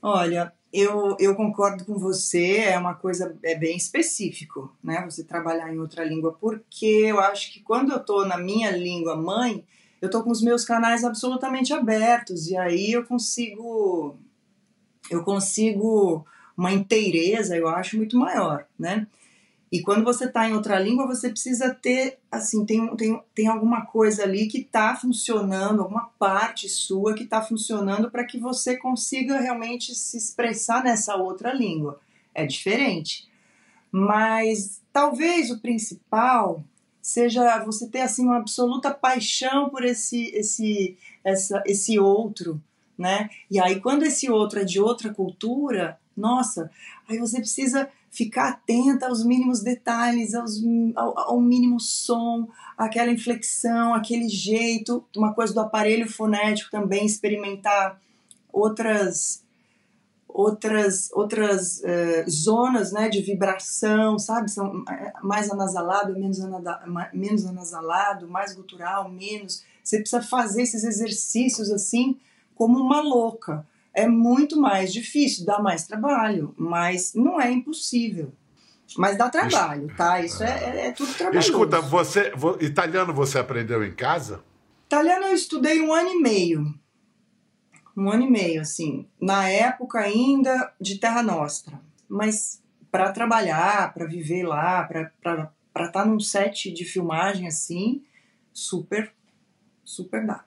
Olha, 0.02 0.52
eu, 0.74 1.16
eu 1.20 1.36
concordo 1.36 1.86
com 1.86 2.00
você, 2.00 2.58
é 2.58 2.80
uma 2.80 2.96
coisa 2.96 3.38
é 3.44 3.54
bem 3.54 3.78
específico, 3.78 4.76
né? 4.84 5.06
Você 5.08 5.24
trabalhar 5.24 5.72
em 5.72 5.78
outra 5.78 6.04
língua, 6.04 6.36
porque 6.40 6.86
eu 6.86 7.20
acho 7.20 7.54
que 7.54 7.60
quando 7.60 7.92
eu 7.92 8.00
tô 8.00 8.26
na 8.26 8.38
minha 8.38 8.72
língua 8.72 9.16
mãe, 9.16 9.64
eu 10.02 10.10
tô 10.10 10.24
com 10.24 10.32
os 10.32 10.42
meus 10.42 10.66
canais 10.66 11.04
absolutamente 11.04 11.72
abertos 11.72 12.48
e 12.48 12.58
aí 12.58 12.94
eu 12.94 13.06
consigo 13.06 14.18
eu 15.10 15.24
consigo 15.24 16.26
uma 16.62 16.72
inteireza, 16.72 17.58
eu 17.58 17.68
acho 17.68 17.98
muito 17.98 18.16
maior, 18.16 18.68
né? 18.78 19.08
E 19.72 19.82
quando 19.82 20.04
você 20.04 20.26
está 20.26 20.48
em 20.48 20.54
outra 20.54 20.78
língua, 20.78 21.08
você 21.08 21.30
precisa 21.30 21.74
ter, 21.74 22.20
assim, 22.32 22.64
tem, 22.66 22.96
tem, 22.96 23.20
tem 23.34 23.48
alguma 23.48 23.86
coisa 23.86 24.24
ali 24.24 24.48
que 24.48 24.60
está 24.60 24.96
funcionando, 24.96 25.82
alguma 25.82 26.12
parte 26.20 26.70
sua 26.70 27.16
que 27.16 27.24
está 27.24 27.42
funcionando 27.42 28.12
para 28.12 28.26
que 28.26 28.38
você 28.38 28.78
consiga 28.78 29.40
realmente 29.40 29.96
se 29.96 30.18
expressar 30.18 30.84
nessa 30.84 31.16
outra 31.16 31.52
língua. 31.52 32.00
É 32.36 32.46
diferente. 32.46 33.28
Mas 33.92 34.84
talvez 34.94 35.50
o 35.50 35.60
principal 35.60 36.64
seja 37.02 37.64
você 37.64 37.88
ter 37.88 38.02
assim 38.02 38.26
uma 38.26 38.38
absoluta 38.38 38.94
paixão 38.94 39.70
por 39.70 39.84
esse 39.84 40.26
esse 40.36 40.96
essa, 41.24 41.64
esse 41.66 41.98
outro, 41.98 42.62
né? 42.96 43.30
E 43.50 43.60
aí 43.60 43.80
quando 43.80 44.04
esse 44.04 44.30
outro 44.30 44.60
é 44.60 44.64
de 44.64 44.80
outra 44.80 45.12
cultura, 45.12 46.00
nossa, 46.16 46.70
aí 47.08 47.18
você 47.18 47.38
precisa 47.38 47.90
ficar 48.12 48.50
atenta 48.50 49.08
aos 49.08 49.24
mínimos 49.24 49.62
detalhes, 49.62 50.36
aos, 50.36 50.62
ao, 50.96 51.18
ao, 51.18 51.42
mínimo 51.42 51.80
som, 51.80 52.48
aquela 52.78 53.10
inflexão, 53.10 53.94
aquele 53.94 54.28
jeito, 54.28 55.04
uma 55.16 55.34
coisa 55.34 55.54
do 55.54 55.62
aparelho 55.62 56.12
fonético 56.12 56.70
também, 56.70 57.06
experimentar 57.06 58.00
outras 58.52 59.42
outras 60.34 61.10
outras 61.12 61.80
uh, 61.80 62.30
zonas 62.30 62.92
né, 62.92 63.10
de 63.10 63.22
vibração, 63.22 64.18
sabe? 64.18 64.50
São 64.50 64.84
é, 64.90 65.14
mais 65.22 65.50
anasalado, 65.50 66.14
menos, 66.14 66.40
anada, 66.40 66.82
menos 67.14 67.46
anasalado, 67.46 68.28
mais 68.28 68.54
gutural, 68.54 69.10
menos. 69.10 69.64
Você 69.84 70.00
precisa 70.00 70.22
fazer 70.22 70.64
esses 70.64 70.84
exercícios 70.84 71.70
assim 71.72 72.18
como 72.56 72.80
uma 72.80 73.02
louca 73.02 73.66
é 73.94 74.08
muito 74.08 74.60
mais 74.60 74.94
difícil, 74.94 75.46
dá 75.46 75.60
mais 75.60 75.86
trabalho, 75.86 76.54
mas 76.58 77.14
não 77.14 77.40
é 77.40 77.52
impossível. 77.52 78.32
Mas 78.98 79.18
dá 79.18 79.30
trabalho, 79.30 79.88
tá? 79.96 80.20
Isso 80.22 80.44
é, 80.44 80.50
é, 80.50 80.88
é 80.88 80.92
tudo 80.92 81.14
trabalho. 81.14 81.40
Escuta, 81.40 81.80
você, 81.80 82.32
italiano 82.60 83.14
você 83.14 83.40
aprendeu 83.40 83.84
em 83.86 83.94
casa? 83.94 84.44
Italiano 84.86 85.28
eu 85.28 85.34
estudei 85.34 85.82
um 85.82 85.94
ano 85.94 86.10
e 86.10 86.22
meio. 86.22 86.74
Um 87.96 88.10
ano 88.10 88.24
e 88.24 88.30
meio, 88.30 88.62
assim. 88.62 89.08
Na 89.20 89.48
época 89.48 90.00
ainda 90.00 90.74
de 90.80 90.98
Terra 90.98 91.24
Nostra. 91.24 91.80
Mas 92.10 92.62
para 92.92 93.12
trabalhar, 93.12 93.94
para 93.94 94.06
viver 94.06 94.44
lá, 94.44 94.84
para 94.84 95.12
estar 95.76 95.92
tá 95.92 96.06
num 96.06 96.20
set 96.20 96.72
de 96.74 96.84
filmagem 96.84 97.48
assim, 97.48 98.04
super, 98.52 99.14
super 99.84 100.26
dá. 100.26 100.44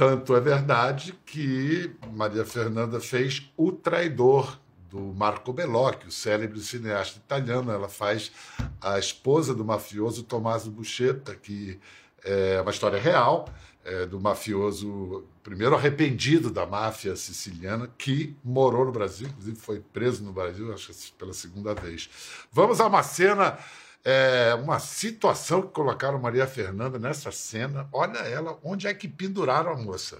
Tanto 0.00 0.34
é 0.34 0.40
verdade 0.40 1.12
que 1.26 1.94
Maria 2.14 2.42
Fernanda 2.42 2.98
fez 2.98 3.52
O 3.54 3.70
Traidor, 3.70 4.58
do 4.88 4.98
Marco 4.98 5.52
Bellocchio, 5.52 6.08
o 6.08 6.10
célebre 6.10 6.58
cineasta 6.60 7.18
italiano. 7.18 7.70
Ela 7.70 7.86
faz 7.86 8.32
a 8.80 8.98
esposa 8.98 9.54
do 9.54 9.62
mafioso 9.62 10.22
Tommaso 10.22 10.70
Buscetta, 10.70 11.34
que 11.34 11.78
é 12.24 12.58
uma 12.62 12.70
história 12.70 12.98
real 12.98 13.46
é, 13.84 14.06
do 14.06 14.18
mafioso, 14.18 15.22
primeiro 15.42 15.76
arrependido 15.76 16.50
da 16.50 16.64
máfia 16.64 17.14
siciliana, 17.14 17.86
que 17.98 18.34
morou 18.42 18.86
no 18.86 18.92
Brasil, 18.92 19.28
inclusive 19.28 19.58
foi 19.58 19.80
preso 19.80 20.24
no 20.24 20.32
Brasil, 20.32 20.72
acho 20.72 20.94
que 20.94 21.12
pela 21.12 21.34
segunda 21.34 21.74
vez. 21.74 22.08
Vamos 22.50 22.80
a 22.80 22.86
uma 22.86 23.02
cena 23.02 23.58
é, 24.04 24.54
uma 24.54 24.78
situação 24.78 25.62
que 25.62 25.68
colocaram 25.68 26.18
Maria 26.18 26.46
Fernanda 26.46 26.98
nessa 26.98 27.30
cena. 27.30 27.88
Olha 27.92 28.18
ela, 28.18 28.58
onde 28.62 28.86
é 28.86 28.94
que 28.94 29.08
penduraram 29.08 29.72
a 29.72 29.76
moça? 29.76 30.18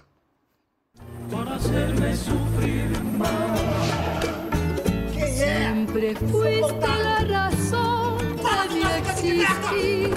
Sempre 5.37 6.15
fuiste 6.15 6.87
la 6.87 7.19
razón 7.23 8.17
de 8.17 8.75
mi 8.75 8.83
existir. 8.83 10.13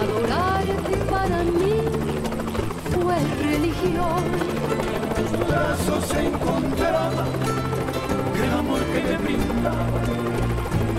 Adorarte 0.00 0.96
para 1.10 1.42
mí 1.42 1.82
fue 2.92 3.16
religión. 3.42 4.22
Tus 5.16 5.46
brazos 5.48 6.04
se 6.06 6.26
encontraban, 6.26 7.28
el 8.42 8.52
amor 8.52 8.80
que 8.92 9.00
me 9.02 9.16
brindaba, 9.18 10.00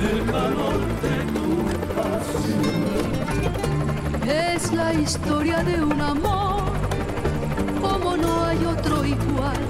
el 0.03 0.25
calor 0.25 0.79
de 1.03 1.15
tu 1.33 1.47
pasión. 1.95 3.03
Es 4.27 4.71
la 4.71 4.93
historia 4.93 5.63
de 5.63 5.83
un 5.83 5.99
amor, 6.01 6.63
como 7.81 8.17
no 8.17 8.45
hay 8.45 8.65
otro 8.65 9.05
igual, 9.05 9.61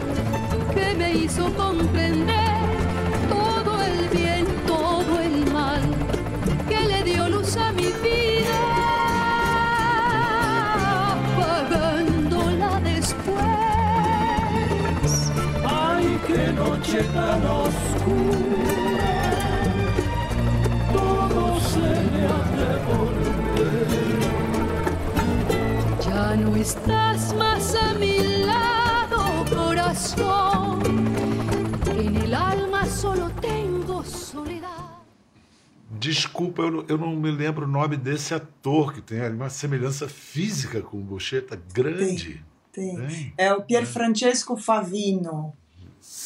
que 0.73 0.95
me 0.95 1.13
hizo 1.13 1.53
comprender 1.53 2.61
todo 3.29 3.81
el 3.81 4.09
bien, 4.09 4.45
todo 4.67 5.19
el 5.19 5.51
mal, 5.51 5.81
que 6.69 6.79
le 6.91 7.03
dio 7.03 7.29
luz 7.29 7.55
a 7.57 7.71
mi 7.73 7.89
vida, 8.07 8.61
pagándola 11.39 12.79
después. 12.81 13.33
Ay, 15.65 16.19
qué 16.27 16.53
noche 16.53 17.03
tan 17.13 17.41
oscura. 17.45 19.22
Estás 26.63 27.33
más 27.35 27.75
a 27.75 27.93
mi 27.95 28.17
lado, 28.45 29.19
corazón. 29.53 30.81
En 31.97 32.15
el 32.15 32.33
alma 32.33 32.85
solo 32.85 33.29
tengo 33.41 34.01
soledad. 34.03 34.69
Desculpa, 35.99 36.61
eu, 36.63 36.71
não- 36.71 36.85
eu 36.87 36.97
não 36.97 37.15
me 37.15 37.31
lembro 37.31 37.65
o 37.65 37.69
nome 37.69 37.97
desse 37.97 38.33
ator 38.33 38.93
que 38.93 39.01
tem 39.01 39.21
uma 39.29 39.49
semelhança 39.49 40.07
física 40.07 40.81
com 40.81 40.97
o 40.97 41.01
Bocheta 41.01 41.61
grande. 41.73 42.43
Tem. 42.71 42.95
Tem. 42.95 43.33
É 43.37 43.53
o 43.53 43.61
Pier 43.63 43.85
Francesco 43.85 44.55
Favino. 44.57 45.53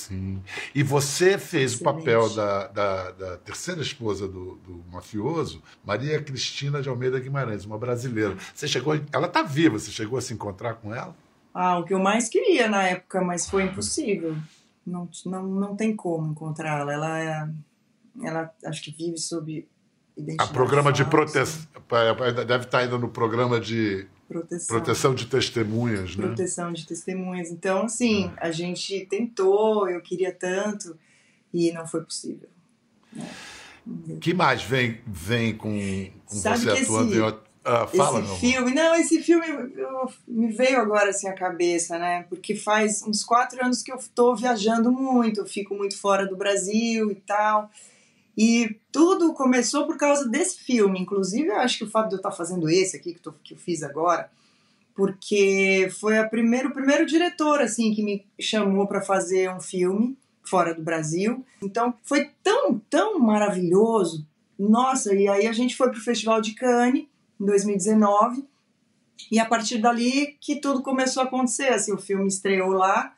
Sim. 0.07 0.41
E 0.73 0.81
você 0.83 1.37
fez 1.37 1.75
o 1.75 1.83
papel 1.83 2.29
da, 2.29 2.67
da, 2.67 3.11
da 3.11 3.37
terceira 3.37 3.81
esposa 3.81 4.25
do, 4.25 4.55
do 4.55 4.85
mafioso, 4.89 5.61
Maria 5.85 6.21
Cristina 6.21 6.81
de 6.81 6.87
Almeida 6.87 7.19
Guimarães, 7.19 7.65
uma 7.65 7.77
brasileira. 7.77 8.37
Você 8.55 8.69
chegou, 8.69 8.97
ela 9.11 9.27
está 9.27 9.43
viva, 9.43 9.77
você 9.77 9.91
chegou 9.91 10.17
a 10.17 10.21
se 10.21 10.33
encontrar 10.33 10.75
com 10.75 10.95
ela? 10.95 11.13
Ah, 11.53 11.77
o 11.79 11.83
que 11.83 11.93
eu 11.93 11.99
mais 11.99 12.29
queria 12.29 12.69
na 12.69 12.83
época, 12.83 13.21
mas 13.21 13.49
foi 13.49 13.63
impossível. 13.63 14.37
Não, 14.85 15.09
não, 15.25 15.43
não 15.43 15.75
tem 15.75 15.93
como 15.93 16.31
encontrá-la. 16.31 16.93
Ela 16.93 17.19
é. 17.19 17.49
Ela 18.23 18.51
acho 18.65 18.83
que 18.83 18.91
vive 18.91 19.17
sob 19.17 19.67
A 20.39 20.47
programa 20.47 20.93
de 20.93 21.03
falsa, 21.03 21.09
proteção. 21.09 21.67
Deve 22.47 22.63
estar 22.63 22.79
ainda 22.79 22.97
no 22.97 23.09
programa 23.09 23.59
de 23.59 24.07
proteção. 24.27 24.75
proteção 24.75 25.15
de 25.15 25.25
testemunhas, 25.27 26.15
né? 26.15 26.27
proteção 26.27 26.73
de 26.73 26.85
testemunhas. 26.85 27.49
Então, 27.49 27.83
assim, 27.83 28.31
a 28.37 28.51
gente 28.51 29.05
tentou, 29.09 29.89
eu 29.89 30.01
queria 30.01 30.31
tanto, 30.33 30.97
e 31.53 31.71
não 31.71 31.87
foi 31.87 32.01
possível. 32.03 32.49
que 34.19 34.33
mais 34.33 34.61
vem, 34.63 34.99
vem 35.07 35.55
com, 35.55 35.69
com 36.25 36.35
Sabe 36.35 36.59
você 36.59 36.69
atuando 36.71 37.13
esse- 37.13 37.19
em 37.21 37.47
Ah, 37.69 37.85
fala, 37.85 38.19
esse 38.19 38.27
meu 38.27 38.27
amor. 38.29 38.39
filme, 38.39 38.73
não, 38.73 38.95
esse 38.95 39.21
filme 39.21 39.45
eu- 39.75 40.09
me 40.25 40.51
veio 40.53 40.79
agora 40.79 41.09
assim 41.09 41.27
à 41.27 41.33
cabeça, 41.33 41.97
né? 41.99 42.25
Porque 42.29 42.55
faz 42.55 43.03
uns 43.03 43.25
quatro 43.25 43.61
anos 43.63 43.83
que 43.83 43.91
eu 43.91 43.97
tô 44.15 44.33
viajando 44.35 44.89
muito, 44.89 45.41
eu 45.41 45.45
fico 45.45 45.75
muito 45.75 45.97
fora 45.99 46.25
do 46.25 46.37
Brasil 46.37 47.11
e 47.11 47.15
tal. 47.15 47.69
E 48.37 48.79
tudo 48.91 49.33
começou 49.33 49.87
por 49.87 49.97
causa 49.97 50.27
desse 50.29 50.59
filme. 50.59 50.99
Inclusive, 50.99 51.47
eu 51.47 51.57
acho 51.57 51.79
que 51.79 51.83
o 51.85 51.89
fato 51.89 52.09
de 52.09 52.15
eu 52.15 52.17
estar 52.17 52.31
fazendo 52.31 52.69
esse 52.69 52.95
aqui 52.95 53.13
que, 53.15 53.19
tô- 53.19 53.33
que 53.43 53.55
eu 53.55 53.57
fiz 53.57 53.81
agora, 53.81 54.29
porque 54.95 55.89
foi 55.99 56.17
a 56.17 56.27
primeiro, 56.27 56.69
o 56.69 56.73
primeiro 56.73 57.05
diretor 57.05 57.61
assim 57.61 57.93
que 57.93 58.03
me 58.03 58.25
chamou 58.39 58.87
para 58.87 59.01
fazer 59.01 59.49
um 59.51 59.59
filme 59.59 60.17
fora 60.43 60.73
do 60.73 60.81
Brasil. 60.81 61.45
Então, 61.61 61.93
foi 62.03 62.29
tão, 62.43 62.79
tão 62.89 63.19
maravilhoso. 63.19 64.25
Nossa, 64.57 65.13
e 65.13 65.27
aí 65.27 65.45
a 65.47 65.51
gente 65.51 65.75
foi 65.75 65.89
pro 65.91 65.99
Festival 65.99 66.39
de 66.41 66.53
Cannes 66.53 67.05
em 67.39 67.45
2019. 67.45 68.43
E 69.31 69.39
a 69.39 69.45
partir 69.45 69.79
dali 69.79 70.37
que 70.39 70.55
tudo 70.57 70.81
começou 70.81 71.21
a 71.21 71.25
acontecer. 71.25 71.67
Assim, 71.73 71.91
o 71.93 71.97
filme 71.97 72.27
estreou 72.27 72.69
lá 72.69 73.13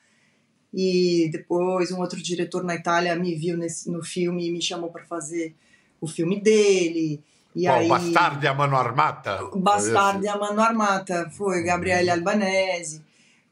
e 0.74 1.30
depois 1.32 1.92
um 1.92 2.00
outro 2.00 2.22
diretor 2.22 2.64
na 2.64 2.76
Itália 2.76 3.16
me 3.16 3.34
viu 3.36 3.58
nesse, 3.58 3.90
no 3.90 4.04
filme 4.04 4.48
e 4.48 4.52
me 4.52 4.62
chamou 4.62 4.90
para 4.92 5.04
fazer 5.06 5.56
o 6.00 6.08
filme 6.08 6.40
dele. 6.40 7.22
E 7.56 7.64
Qual, 7.66 7.80
aí, 7.80 7.88
Bastardi 7.88 8.48
a 8.48 8.54
Mano 8.54 8.76
Armata? 8.76 9.40
Bastardi 9.56 10.28
a 10.28 10.38
Mano 10.38 10.62
Armata 10.62 11.30
foi 11.32 11.64
Gabriele 11.64 12.10
Albanese 12.12 13.02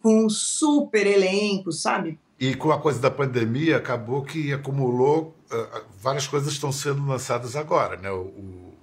com 0.02 0.26
um 0.26 0.30
super 0.30 1.06
elenco, 1.08 1.72
sabe? 1.72 2.20
E 2.40 2.54
com 2.54 2.72
a 2.72 2.80
coisa 2.80 3.00
da 3.00 3.10
pandemia, 3.10 3.78
acabou 3.78 4.22
que 4.24 4.54
acumulou. 4.54 5.36
ah, 5.52 5.82
várias 6.00 6.28
coisas 6.28 6.54
estão 6.54 6.72
sendo 6.72 7.04
lançadas 7.08 7.56
agora, 7.56 7.98
né? 7.98 8.12
O, 8.12 8.22
o- 8.22 8.74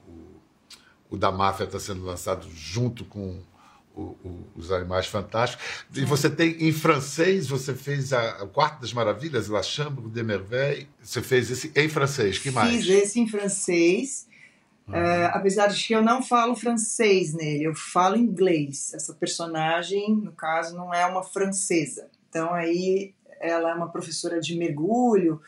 o 1.11 1.17
da 1.17 1.31
máfia 1.31 1.63
está 1.65 1.79
sendo 1.79 2.05
lançado 2.05 2.49
junto 2.53 3.05
com 3.05 3.39
o- 3.95 4.17
o- 4.25 4.45
os 4.57 4.73
Animais 4.73 5.07
Fantásticos. 5.07 5.65
E 5.95 6.05
você 6.05 6.29
tem 6.29 6.57
em 6.69 6.73
francês, 6.73 7.47
você 7.49 7.75
fez 7.75 8.13
a, 8.13 8.43
o 8.45 8.49
Quarto 8.49 8.81
das 8.81 8.93
Maravilhas, 8.93 9.49
La 9.49 9.63
Chambre 9.63 10.09
de 10.09 10.23
Merveille. 10.23 10.89
Você 11.03 11.23
fez 11.23 11.51
esse 11.51 11.73
em 11.77 11.89
francês, 11.89 12.39
que 12.39 12.51
mais? 12.51 12.85
Fiz 12.85 12.89
esse 12.89 13.21
em 13.21 13.29
francês. 13.29 14.27
É, 14.93 15.25
apesar 15.33 15.69
de 15.69 15.83
que 15.83 15.95
eu 15.95 16.03
não 16.03 16.23
falo 16.23 16.55
francês 16.55 17.33
nele, 17.33 17.65
eu 17.65 17.75
falo 17.75 18.17
inglês. 18.17 18.93
Essa 18.93 19.15
personagem, 19.15 20.15
no 20.15 20.33
caso, 20.33 20.77
não 20.77 20.93
é 20.93 21.07
uma 21.07 21.23
francesa. 21.23 22.09
Então 22.29 22.53
aí 22.53 23.15
ela 23.41 23.71
é 23.71 23.75
uma 23.75 23.89
professora 23.89 24.41
de 24.41 24.55
mergulho 24.57 25.41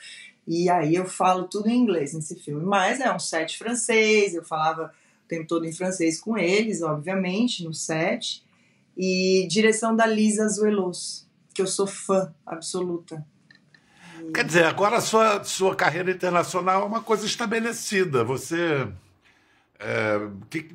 e 0.47 0.71
aí 0.71 0.95
eu 0.95 1.05
falo 1.07 1.45
tudo 1.49 1.69
em 1.69 1.77
inglês 1.77 2.15
nesse 2.15 2.37
filme. 2.37 2.65
Mas 2.65 2.99
é 3.01 3.13
um 3.13 3.19
set 3.19 3.59
francês, 3.59 4.35
eu 4.35 4.43
falava 4.45 4.93
tempo 5.29 5.47
todo 5.47 5.65
em 5.67 5.73
francês 5.73 6.21
com 6.21 6.37
eles, 6.39 6.83
obviamente, 6.83 7.65
no 7.65 7.75
set. 7.75 8.45
E 8.97 9.47
direção 9.51 9.95
da 9.95 10.07
Lisa 10.07 10.45
Azuelos, 10.45 11.27
que 11.53 11.61
eu 11.61 11.67
sou 11.67 11.87
fã 11.87 12.35
absoluta. 12.47 13.25
Quer 14.33 14.45
dizer, 14.45 14.65
agora 14.65 14.97
a 14.97 15.01
sua, 15.01 15.45
sua 15.45 15.77
carreira 15.77 16.11
internacional 16.11 16.83
é 16.83 16.85
uma 16.87 17.03
coisa 17.03 17.27
estabelecida. 17.27 18.25
Você. 18.25 18.89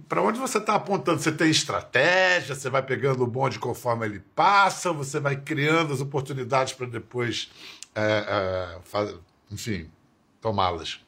para 0.07 0.21
onde 0.21 0.39
você 0.39 0.59
está 0.59 0.75
apontando? 0.75 1.19
Você 1.19 1.31
tem 1.31 1.49
estratégia? 1.49 2.53
Você 2.53 2.69
vai 2.69 2.83
pegando 2.83 3.23
o 3.23 3.27
bonde 3.27 3.57
conforme 3.57 4.05
ele 4.05 4.19
passa? 4.35 4.93
Você 4.93 5.19
vai 5.19 5.35
criando 5.35 5.91
as 5.91 6.01
oportunidades 6.01 6.73
para 6.73 6.85
depois, 6.85 7.49
é, 7.95 8.25
é, 8.77 8.79
faz- 8.83 9.15
enfim, 9.49 9.89
tomá-las? 10.39 10.99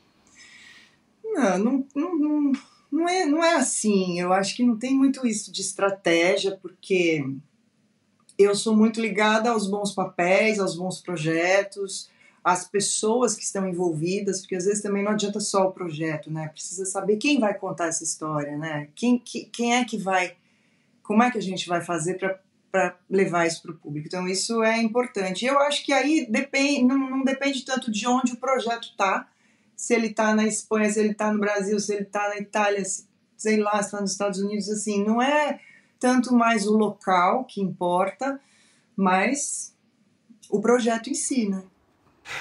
Não, 1.23 1.57
não, 1.59 1.87
não, 1.95 2.15
não, 2.19 2.51
não 2.93 3.09
é, 3.09 3.25
não 3.25 3.43
é 3.43 3.55
assim. 3.55 4.19
Eu 4.19 4.31
acho 4.31 4.55
que 4.55 4.63
não 4.63 4.77
tem 4.77 4.93
muito 4.95 5.25
isso 5.25 5.51
de 5.51 5.61
estratégia, 5.61 6.57
porque 6.61 7.25
eu 8.37 8.53
sou 8.53 8.75
muito 8.75 9.01
ligada 9.01 9.49
aos 9.49 9.67
bons 9.67 9.91
papéis, 9.91 10.59
aos 10.59 10.75
bons 10.75 11.01
projetos, 11.01 12.09
às 12.43 12.67
pessoas 12.67 13.35
que 13.35 13.43
estão 13.43 13.67
envolvidas, 13.67 14.41
porque 14.41 14.55
às 14.55 14.65
vezes 14.65 14.83
também 14.83 15.03
não 15.03 15.13
adianta 15.13 15.39
só 15.39 15.67
o 15.67 15.71
projeto, 15.71 16.29
né? 16.29 16.49
Precisa 16.49 16.85
saber 16.85 17.17
quem 17.17 17.39
vai 17.39 17.55
contar 17.55 17.87
essa 17.87 18.03
história, 18.03 18.55
né? 18.57 18.89
Quem, 18.93 19.17
que, 19.17 19.45
quem 19.45 19.75
é 19.75 19.83
que 19.83 19.97
vai. 19.97 20.35
Como 21.01 21.23
é 21.23 21.31
que 21.31 21.37
a 21.39 21.41
gente 21.41 21.67
vai 21.67 21.81
fazer 21.81 22.19
para 22.71 22.95
levar 23.09 23.47
isso 23.47 23.63
para 23.63 23.71
o 23.71 23.75
público? 23.75 24.07
Então, 24.07 24.27
isso 24.27 24.61
é 24.61 24.77
importante. 24.77 25.45
Eu 25.45 25.57
acho 25.59 25.83
que 25.83 25.91
aí 25.91 26.27
depende, 26.29 26.83
não, 26.83 26.97
não 26.97 27.23
depende 27.23 27.65
tanto 27.65 27.91
de 27.91 28.07
onde 28.07 28.33
o 28.33 28.37
projeto 28.37 28.89
está 28.89 29.27
se 29.83 29.93
ele 29.93 30.13
tá 30.13 30.33
na 30.33 30.47
Espanha, 30.47 30.89
se 30.89 30.97
ele 30.97 31.13
tá 31.13 31.29
no 31.29 31.41
Brasil, 31.41 31.77
se 31.77 31.93
ele 31.93 32.05
tá 32.05 32.29
na 32.29 32.37
Itália, 32.37 32.85
se, 32.85 33.05
sei 33.35 33.57
lá, 33.57 33.83
se 33.83 33.91
tá 33.91 33.99
nos 33.99 34.13
Estados 34.13 34.39
Unidos, 34.39 34.69
assim, 34.69 35.03
não 35.03 35.21
é 35.21 35.59
tanto 35.99 36.33
mais 36.33 36.65
o 36.65 36.71
local 36.71 37.43
que 37.43 37.59
importa, 37.59 38.39
mas 38.95 39.75
o 40.49 40.61
projeto 40.61 41.09
em 41.09 41.13
si, 41.13 41.49
né? 41.49 41.61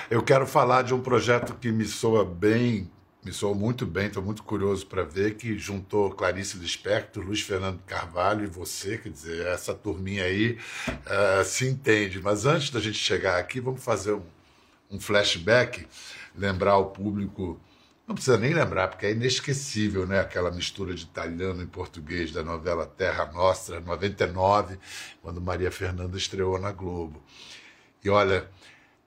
Eu 0.08 0.22
quero 0.22 0.46
falar 0.46 0.82
de 0.82 0.94
um 0.94 1.00
projeto 1.00 1.56
que 1.58 1.72
me 1.72 1.84
soa 1.84 2.24
bem, 2.24 2.88
me 3.24 3.32
soa 3.32 3.56
muito 3.56 3.84
bem, 3.86 4.06
estou 4.06 4.22
muito 4.22 4.44
curioso 4.44 4.86
para 4.86 5.02
ver, 5.02 5.34
que 5.34 5.58
juntou 5.58 6.12
Clarice 6.12 6.56
Lispector, 6.56 7.24
Luiz 7.24 7.40
Fernando 7.40 7.80
Carvalho 7.84 8.44
e 8.44 8.46
você, 8.46 8.98
quer 8.98 9.08
dizer, 9.08 9.44
essa 9.48 9.74
turminha 9.74 10.22
aí 10.22 10.56
eh, 11.06 11.42
se 11.42 11.66
entende. 11.66 12.22
Mas 12.22 12.46
antes 12.46 12.70
da 12.70 12.78
gente 12.78 12.98
chegar 12.98 13.36
aqui, 13.36 13.58
vamos 13.58 13.82
fazer 13.82 14.12
um, 14.12 14.22
um 14.88 15.00
flashback, 15.00 15.88
lembrar 16.36 16.72
ao 16.72 16.90
público, 16.90 17.60
não 18.06 18.14
precisa 18.14 18.36
nem 18.36 18.52
lembrar, 18.52 18.88
porque 18.88 19.06
é 19.06 19.12
inesquecível, 19.12 20.06
né? 20.06 20.20
Aquela 20.20 20.50
mistura 20.50 20.94
de 20.94 21.04
italiano 21.04 21.62
e 21.62 21.66
português 21.66 22.32
da 22.32 22.42
novela 22.42 22.86
Terra 22.86 23.30
Nostra, 23.32 23.80
99, 23.80 24.78
quando 25.22 25.40
Maria 25.40 25.70
Fernanda 25.70 26.16
estreou 26.16 26.58
na 26.58 26.72
Globo. 26.72 27.22
E 28.04 28.10
olha, 28.10 28.48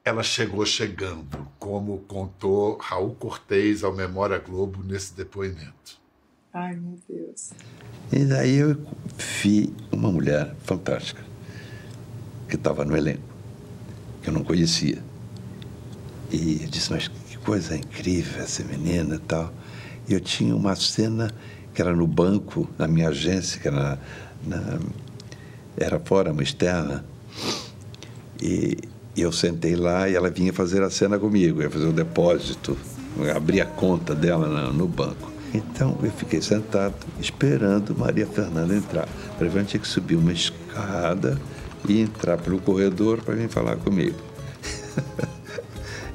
ela 0.04 0.24
chegou 0.24 0.66
chegando, 0.66 1.48
como 1.60 2.00
contou 2.02 2.78
Raul 2.78 3.16
Cortez 3.16 3.84
ao 3.84 3.94
Memória 3.94 4.38
Globo 4.38 4.84
nesse 4.84 5.14
depoimento. 5.14 6.00
Ai, 6.54 6.76
meu 6.76 6.98
Deus. 7.10 7.52
E 8.14 8.24
daí 8.24 8.56
eu 8.56 8.78
vi 9.44 9.76
uma 9.92 10.10
mulher 10.10 10.56
fantástica 10.64 11.22
que 12.48 12.56
estava 12.56 12.86
no 12.86 12.96
elenco, 12.96 13.28
que 14.22 14.30
eu 14.30 14.34
não 14.34 14.44
conhecia. 14.44 15.04
E 16.32 16.62
eu 16.64 16.70
disse, 16.70 16.92
mas 16.92 17.08
que 17.08 17.38
coisa 17.38 17.76
incrível 17.76 18.42
essa 18.42 18.64
menina 18.64 19.16
e 19.16 19.20
tal. 19.20 19.54
E 20.08 20.14
eu 20.14 20.20
tinha 20.20 20.56
uma 20.56 20.76
cena 20.76 21.32
que 21.74 21.82
era 21.82 21.96
no 21.96 22.08
banco, 22.08 22.68
na 22.78 22.88
minha 22.88 23.10
agência, 23.10 23.60
que 23.60 23.68
era, 23.68 24.00
na, 24.46 24.80
era 25.78 26.00
fora, 26.00 26.32
uma 26.32 26.44
externa. 26.44 27.06
E, 28.42 28.78
eu 29.18 29.32
sentei 29.32 29.78
lá 29.78 30.10
e 30.10 30.16
ela 30.16 30.30
vinha 30.30 30.52
fazer 30.52 30.84
a 30.84 30.90
cena 30.90 31.18
comigo, 31.18 31.62
ia 31.62 31.70
fazer 31.70 31.86
o 31.86 31.94
depósito, 31.94 32.78
abrir 33.34 33.62
a 33.62 33.66
conta 33.66 34.14
dela 34.14 34.46
no, 34.46 34.74
no 34.74 34.88
banco. 34.90 35.32
Então 35.54 35.98
eu 36.04 36.12
fiquei 36.12 36.42
sentado 36.42 36.96
esperando 37.18 37.96
Maria 37.98 38.28
Fernanda 38.28 38.76
entrar. 38.76 39.08
Para 39.38 39.48
eu 39.48 39.66
tinha 39.66 39.80
que 39.80 39.88
subir 39.88 40.18
uma 40.18 40.34
escada 40.34 41.40
e 41.88 42.02
entrar 42.02 42.38
pelo 42.38 42.60
corredor 42.60 43.22
para 43.22 43.36
vir 43.36 43.48
falar 43.48 43.78
comigo. 43.78 44.20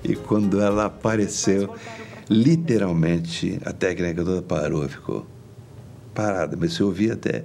E 0.03 0.17
quando 0.17 0.61
ela 0.61 0.87
apareceu, 0.87 1.75
literalmente 2.29 3.61
a 3.65 3.73
técnica 3.73 4.25
toda 4.25 4.43
parou, 4.43 4.89
ficou 4.89 5.27
parada. 6.15 6.57
Mas 6.59 6.75
se 6.75 6.83
ouvia 6.83 7.15
até 7.15 7.45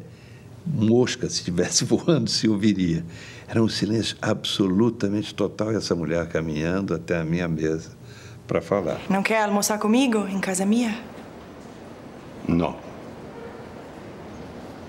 mosca, 0.65 1.29
se 1.29 1.37
estivesse 1.39 1.83
voando, 1.85 2.29
se 2.29 2.47
ouviria. 2.47 3.05
Era 3.47 3.61
um 3.61 3.69
silêncio 3.69 4.17
absolutamente 4.21 5.33
total 5.33 5.71
e 5.71 5.75
essa 5.75 5.95
mulher 5.95 6.27
caminhando 6.27 6.93
até 6.93 7.17
a 7.17 7.23
minha 7.23 7.47
mesa 7.47 7.91
para 8.47 8.61
falar. 8.61 8.99
Não 9.09 9.21
quer 9.21 9.43
almoçar 9.43 9.77
comigo 9.77 10.27
em 10.27 10.39
casa 10.39 10.65
minha? 10.65 10.97
Não. 12.47 12.75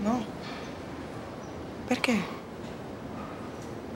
Não. 0.03 0.23
Por 1.89 1.97
quê? 1.99 2.19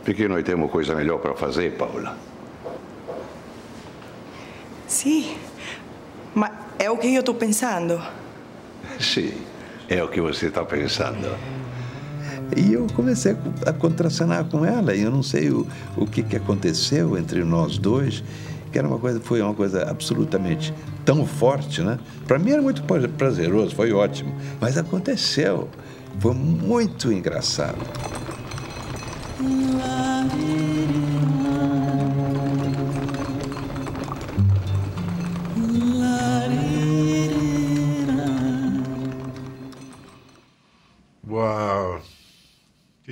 Porque 0.05 0.27
nós 0.29 0.43
temos 0.45 0.71
coisa 0.71 0.95
melhor 0.95 1.19
para 1.19 1.35
fazer, 1.35 1.77
Paula. 1.77 2.17
Sim. 5.01 5.35
Mas 6.35 6.53
é 6.79 6.91
o 6.91 6.99
que 6.99 7.15
eu 7.15 7.21
estou 7.21 7.35
pensando. 7.35 7.99
Sim, 8.99 9.33
é 9.89 10.05
o 10.05 10.09
que 10.09 10.21
você 10.21 10.49
está 10.49 10.63
pensando. 10.63 11.35
E 12.55 12.75
eu 12.75 12.87
comecei 12.95 13.35
a 13.65 13.73
contracenar 13.73 14.45
com 14.45 14.63
ela, 14.63 14.95
e 14.95 15.01
eu 15.01 15.11
não 15.11 15.23
sei 15.23 15.49
o, 15.49 15.67
o 15.97 16.07
que, 16.07 16.23
que 16.23 16.37
aconteceu 16.37 17.17
entre 17.17 17.43
nós 17.45 17.79
dois, 17.79 18.23
que 18.71 18.79
era 18.79 18.87
uma 18.87 18.99
coisa, 18.99 19.19
foi 19.21 19.41
uma 19.41 19.55
coisa 19.55 19.89
absolutamente 19.89 20.75
tão 21.03 21.25
forte, 21.25 21.81
né? 21.81 21.99
Para 22.27 22.39
mim 22.39 22.51
era 22.51 22.61
muito 22.61 22.83
prazeroso, 23.17 23.75
foi 23.75 23.93
ótimo, 23.93 24.35
mas 24.61 24.77
aconteceu. 24.77 25.67
Foi 26.19 26.35
muito 26.35 27.11
engraçado. 27.11 27.79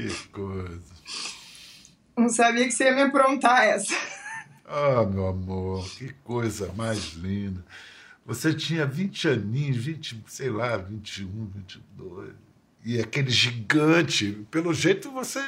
Que 0.07 0.29
coisa. 0.29 0.81
Não 2.17 2.29
sabia 2.29 2.65
que 2.67 2.71
você 2.71 2.85
ia 2.85 2.95
me 2.95 3.03
aprontar 3.03 3.65
essa. 3.65 3.93
Ah, 4.65 5.05
meu 5.05 5.27
amor, 5.27 5.89
que 5.97 6.13
coisa 6.23 6.73
mais 6.77 7.15
linda. 7.15 7.65
Você 8.25 8.55
tinha 8.55 8.87
20 8.87 9.29
aninhos, 9.29 9.77
20, 9.79 10.23
sei 10.29 10.51
lá, 10.51 10.77
21, 10.77 11.47
22. 11.47 12.33
E 12.85 13.01
aquele 13.01 13.31
gigante, 13.31 14.47
pelo 14.51 14.73
jeito 14.73 15.11
você. 15.11 15.43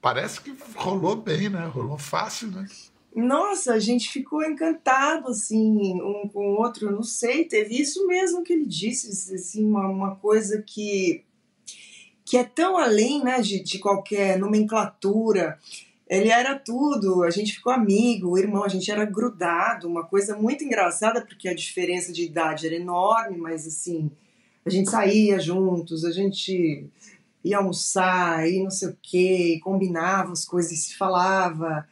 Parece 0.00 0.40
que 0.40 0.56
rolou 0.74 1.14
bem, 1.14 1.48
né? 1.48 1.64
Rolou 1.66 1.98
fácil, 1.98 2.50
né? 2.50 2.66
Nossa, 3.14 3.74
a 3.74 3.78
gente 3.78 4.10
ficou 4.10 4.44
encantado, 4.44 5.28
assim, 5.28 6.00
um 6.02 6.28
com 6.28 6.54
o 6.54 6.58
outro. 6.58 6.90
Não 6.90 7.02
sei, 7.02 7.44
teve 7.44 7.80
isso 7.80 8.06
mesmo 8.06 8.42
que 8.42 8.52
ele 8.52 8.66
disse, 8.66 9.34
assim, 9.34 9.66
uma, 9.66 9.88
uma 9.88 10.16
coisa 10.16 10.62
que, 10.62 11.24
que 12.28 12.36
é 12.36 12.44
tão 12.44 12.76
além, 12.76 13.24
né, 13.24 13.40
de, 13.40 13.58
de 13.58 13.78
qualquer 13.78 14.38
nomenclatura. 14.38 15.58
Ele 16.06 16.28
era 16.28 16.58
tudo, 16.58 17.22
a 17.22 17.30
gente 17.30 17.54
ficou 17.54 17.72
amigo, 17.72 18.36
irmão, 18.36 18.64
a 18.64 18.68
gente 18.68 18.90
era 18.90 19.06
grudado, 19.06 19.88
uma 19.88 20.04
coisa 20.04 20.36
muito 20.36 20.62
engraçada, 20.62 21.22
porque 21.24 21.48
a 21.48 21.54
diferença 21.54 22.12
de 22.12 22.24
idade 22.24 22.66
era 22.66 22.76
enorme, 22.76 23.38
mas 23.38 23.66
assim, 23.66 24.10
a 24.62 24.68
gente 24.68 24.90
saía 24.90 25.40
juntos, 25.40 26.04
a 26.04 26.12
gente 26.12 26.86
ia 27.42 27.56
almoçar 27.56 28.46
e 28.46 28.62
não 28.62 28.70
sei 28.70 28.88
o 28.88 28.98
que, 29.00 29.58
combinava 29.60 30.32
as 30.32 30.44
coisas 30.44 30.72
e 30.72 30.76
se 30.76 30.98
falava. 30.98 31.88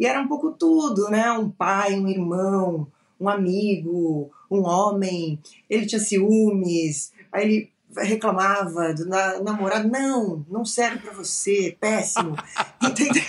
E 0.00 0.04
era 0.04 0.20
um 0.20 0.26
pouco 0.26 0.50
tudo, 0.50 1.08
né? 1.10 1.30
Um 1.30 1.48
pai, 1.48 1.94
um 1.94 2.08
irmão, 2.08 2.88
um 3.20 3.28
amigo, 3.28 4.32
um 4.50 4.64
homem. 4.64 5.38
Ele 5.70 5.86
tinha 5.86 6.00
ciúmes, 6.00 7.12
aí 7.30 7.44
ele 7.44 7.75
reclamava 7.98 8.94
do 8.94 9.06
na, 9.06 9.40
namorado. 9.40 9.88
Não, 9.88 10.44
não 10.48 10.64
serve 10.64 10.98
para 10.98 11.12
você, 11.12 11.76
péssimo. 11.80 12.36
Entendeu? 12.82 13.22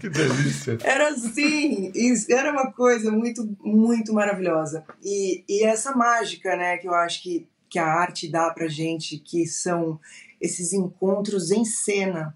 que 0.00 0.08
delícia. 0.08 0.78
Era 0.82 1.08
assim, 1.08 1.92
era 2.28 2.50
uma 2.50 2.72
coisa 2.72 3.10
muito, 3.10 3.56
muito 3.60 4.12
maravilhosa. 4.12 4.84
E, 5.02 5.44
e 5.48 5.64
essa 5.64 5.94
mágica, 5.94 6.56
né, 6.56 6.76
que 6.76 6.88
eu 6.88 6.94
acho 6.94 7.22
que, 7.22 7.46
que 7.68 7.78
a 7.78 7.86
arte 7.86 8.28
dá 8.28 8.50
pra 8.50 8.68
gente, 8.68 9.18
que 9.18 9.46
são 9.46 10.00
esses 10.40 10.72
encontros 10.72 11.50
em 11.50 11.64
cena, 11.64 12.34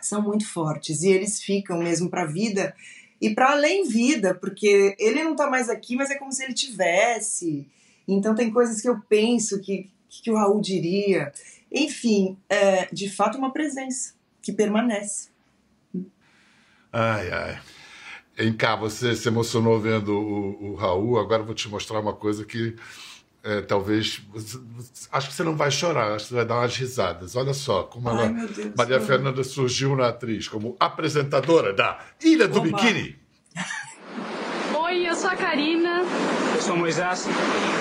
são 0.00 0.22
muito 0.22 0.48
fortes 0.48 1.02
e 1.02 1.08
eles 1.08 1.42
ficam 1.42 1.78
mesmo 1.78 2.08
para 2.08 2.22
a 2.22 2.26
vida 2.26 2.74
e 3.20 3.34
para 3.34 3.52
além 3.52 3.88
vida, 3.88 4.34
porque 4.34 4.94
ele 4.98 5.24
não 5.24 5.32
está 5.32 5.50
mais 5.50 5.68
aqui, 5.68 5.96
mas 5.96 6.10
é 6.10 6.16
como 6.16 6.32
se 6.32 6.44
ele 6.44 6.54
tivesse. 6.54 7.66
Então 8.06 8.34
tem 8.34 8.50
coisas 8.50 8.80
que 8.80 8.88
eu 8.88 9.00
penso 9.08 9.60
que 9.60 9.90
que 10.22 10.30
o 10.30 10.36
Raul 10.36 10.60
diria. 10.60 11.32
Enfim, 11.70 12.36
é 12.48 12.88
de 12.92 13.08
fato 13.08 13.38
uma 13.38 13.52
presença 13.52 14.14
que 14.42 14.52
permanece. 14.52 15.28
Ai, 16.92 17.30
ai. 17.30 17.60
Em 18.38 18.52
cá, 18.52 18.76
você 18.76 19.16
se 19.16 19.28
emocionou 19.28 19.80
vendo 19.80 20.12
o, 20.12 20.72
o 20.72 20.74
Raul. 20.74 21.18
Agora 21.18 21.42
vou 21.42 21.54
te 21.54 21.68
mostrar 21.68 22.00
uma 22.00 22.12
coisa 22.12 22.44
que 22.44 22.76
é, 23.46 23.60
talvez. 23.60 24.20
Acho 25.12 25.28
que 25.28 25.34
você 25.34 25.44
não 25.44 25.56
vai 25.56 25.70
chorar, 25.70 26.12
acho 26.12 26.24
que 26.24 26.28
você 26.30 26.34
vai 26.34 26.44
dar 26.44 26.56
umas 26.56 26.76
risadas. 26.76 27.36
Olha 27.36 27.54
só 27.54 27.84
como 27.84 28.08
Ai, 28.08 28.26
ela, 28.26 28.46
Deus, 28.48 28.74
Maria. 28.76 29.00
Fernanda 29.00 29.44
surgiu 29.44 29.94
na 29.94 30.08
atriz 30.08 30.48
como 30.48 30.76
apresentadora 30.80 31.72
da 31.72 32.04
Ilha 32.22 32.48
do 32.48 32.58
Oba. 32.58 32.66
Biquíni. 32.66 33.16
Sou 35.16 35.30
a 35.30 35.34
Karina. 35.36 36.02
Eu 36.54 36.60
sou 36.60 36.76
Moisés. 36.76 37.26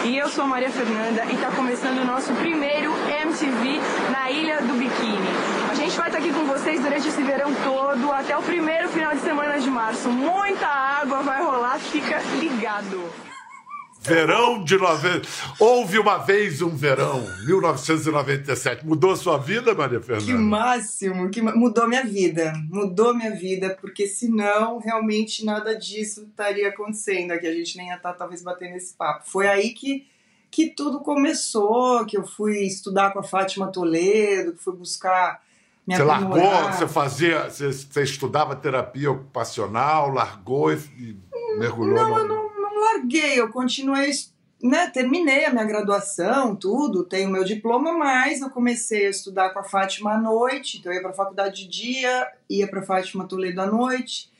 E 0.05 0.17
eu 0.17 0.29
sou 0.29 0.45
a 0.45 0.47
Maria 0.47 0.69
Fernanda 0.69 1.25
e 1.25 1.35
tá 1.35 1.51
começando 1.51 1.97
o 1.97 2.05
nosso 2.05 2.33
primeiro 2.35 2.93
MTV 3.21 3.81
na 4.09 4.31
Ilha 4.31 4.61
do 4.61 4.73
Biquíni. 4.73 5.27
A 5.69 5.75
gente 5.75 5.97
vai 5.97 6.07
estar 6.07 6.19
aqui 6.19 6.31
com 6.31 6.45
vocês 6.45 6.81
durante 6.81 7.09
esse 7.09 7.21
verão 7.21 7.53
todo, 7.65 8.09
até 8.13 8.37
o 8.37 8.41
primeiro 8.41 8.87
final 8.87 9.13
de 9.13 9.19
semana 9.19 9.59
de 9.59 9.69
março. 9.69 10.07
Muita 10.07 10.65
água 10.65 11.21
vai 11.23 11.43
rolar, 11.43 11.77
fica 11.77 12.21
ligado. 12.39 13.03
Verão 14.05 14.63
de 14.63 14.77
90. 14.77 15.27
Houve 15.59 15.99
uma 15.99 16.17
vez 16.17 16.61
um 16.61 16.69
verão, 16.69 17.25
1997. 17.45 18.85
Mudou 18.85 19.15
sua 19.15 19.37
vida, 19.37 19.73
Maria 19.73 19.99
Que 19.99 20.05
Fernanda? 20.05 20.33
máximo, 20.37 21.29
que 21.29 21.41
mudou 21.41 21.87
minha 21.87 22.03
vida, 22.03 22.53
mudou 22.69 23.13
minha 23.13 23.31
vida, 23.35 23.77
porque 23.81 24.07
senão 24.07 24.79
realmente 24.79 25.43
nada 25.43 25.75
disso 25.75 26.25
estaria 26.29 26.69
acontecendo 26.69 27.31
aqui, 27.31 27.47
a 27.47 27.53
gente 27.53 27.77
nem 27.77 27.87
ia 27.87 27.95
estar 27.95 28.13
talvez 28.13 28.41
batendo 28.41 28.75
esse 28.75 28.93
papo. 28.93 29.23
Foi 29.29 29.47
aí 29.47 29.71
que, 29.71 30.05
que 30.51 30.67
tudo 30.67 30.99
começou, 30.99 32.05
que 32.05 32.17
eu 32.17 32.25
fui 32.25 32.59
estudar 32.59 33.11
com 33.11 33.19
a 33.19 33.23
Fátima 33.23 33.67
Toledo, 33.67 34.53
que 34.53 34.63
fui 34.63 34.75
buscar 34.75 35.41
Você 35.87 36.03
largou, 36.03 36.71
você 36.71 36.87
fazia, 36.87 37.49
você, 37.49 37.71
você 37.71 38.03
estudava 38.03 38.55
terapia 38.55 39.11
ocupacional, 39.11 40.09
largou 40.11 40.71
e, 40.71 40.77
e 40.97 41.17
mergulhou 41.57 41.95
Não, 41.95 42.09
no... 42.09 42.17
eu 42.17 42.27
não 42.27 42.54
larguei, 42.85 43.39
eu 43.39 43.49
continuei, 43.49 44.11
né, 44.61 44.89
terminei 44.89 45.45
a 45.45 45.51
minha 45.51 45.65
graduação, 45.65 46.55
tudo, 46.55 47.03
tenho 47.03 47.29
meu 47.29 47.43
diploma, 47.43 47.91
mas 47.93 48.41
eu 48.41 48.49
comecei 48.49 49.07
a 49.07 49.09
estudar 49.09 49.49
com 49.51 49.59
a 49.59 49.63
Fátima 49.63 50.13
à 50.13 50.17
noite, 50.17 50.77
então 50.77 50.91
eu 50.91 50.97
ia 50.97 51.01
para 51.01 51.11
a 51.11 51.15
faculdade 51.15 51.63
de 51.63 51.67
dia, 51.67 52.31
ia 52.49 52.67
para 52.67 52.79
a 52.79 52.85
Fátima 52.85 53.27
Toledo 53.27 53.61
à 53.61 53.65
noite, 53.65 54.31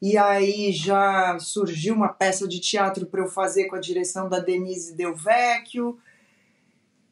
e 0.00 0.16
aí 0.16 0.72
já 0.72 1.38
surgiu 1.38 1.94
uma 1.94 2.08
peça 2.08 2.48
de 2.48 2.58
teatro 2.58 3.06
para 3.06 3.22
eu 3.22 3.28
fazer 3.28 3.66
com 3.66 3.76
a 3.76 3.80
direção 3.80 4.28
da 4.28 4.38
Denise 4.38 4.94
Del 4.94 5.14
Vecchio, 5.14 5.98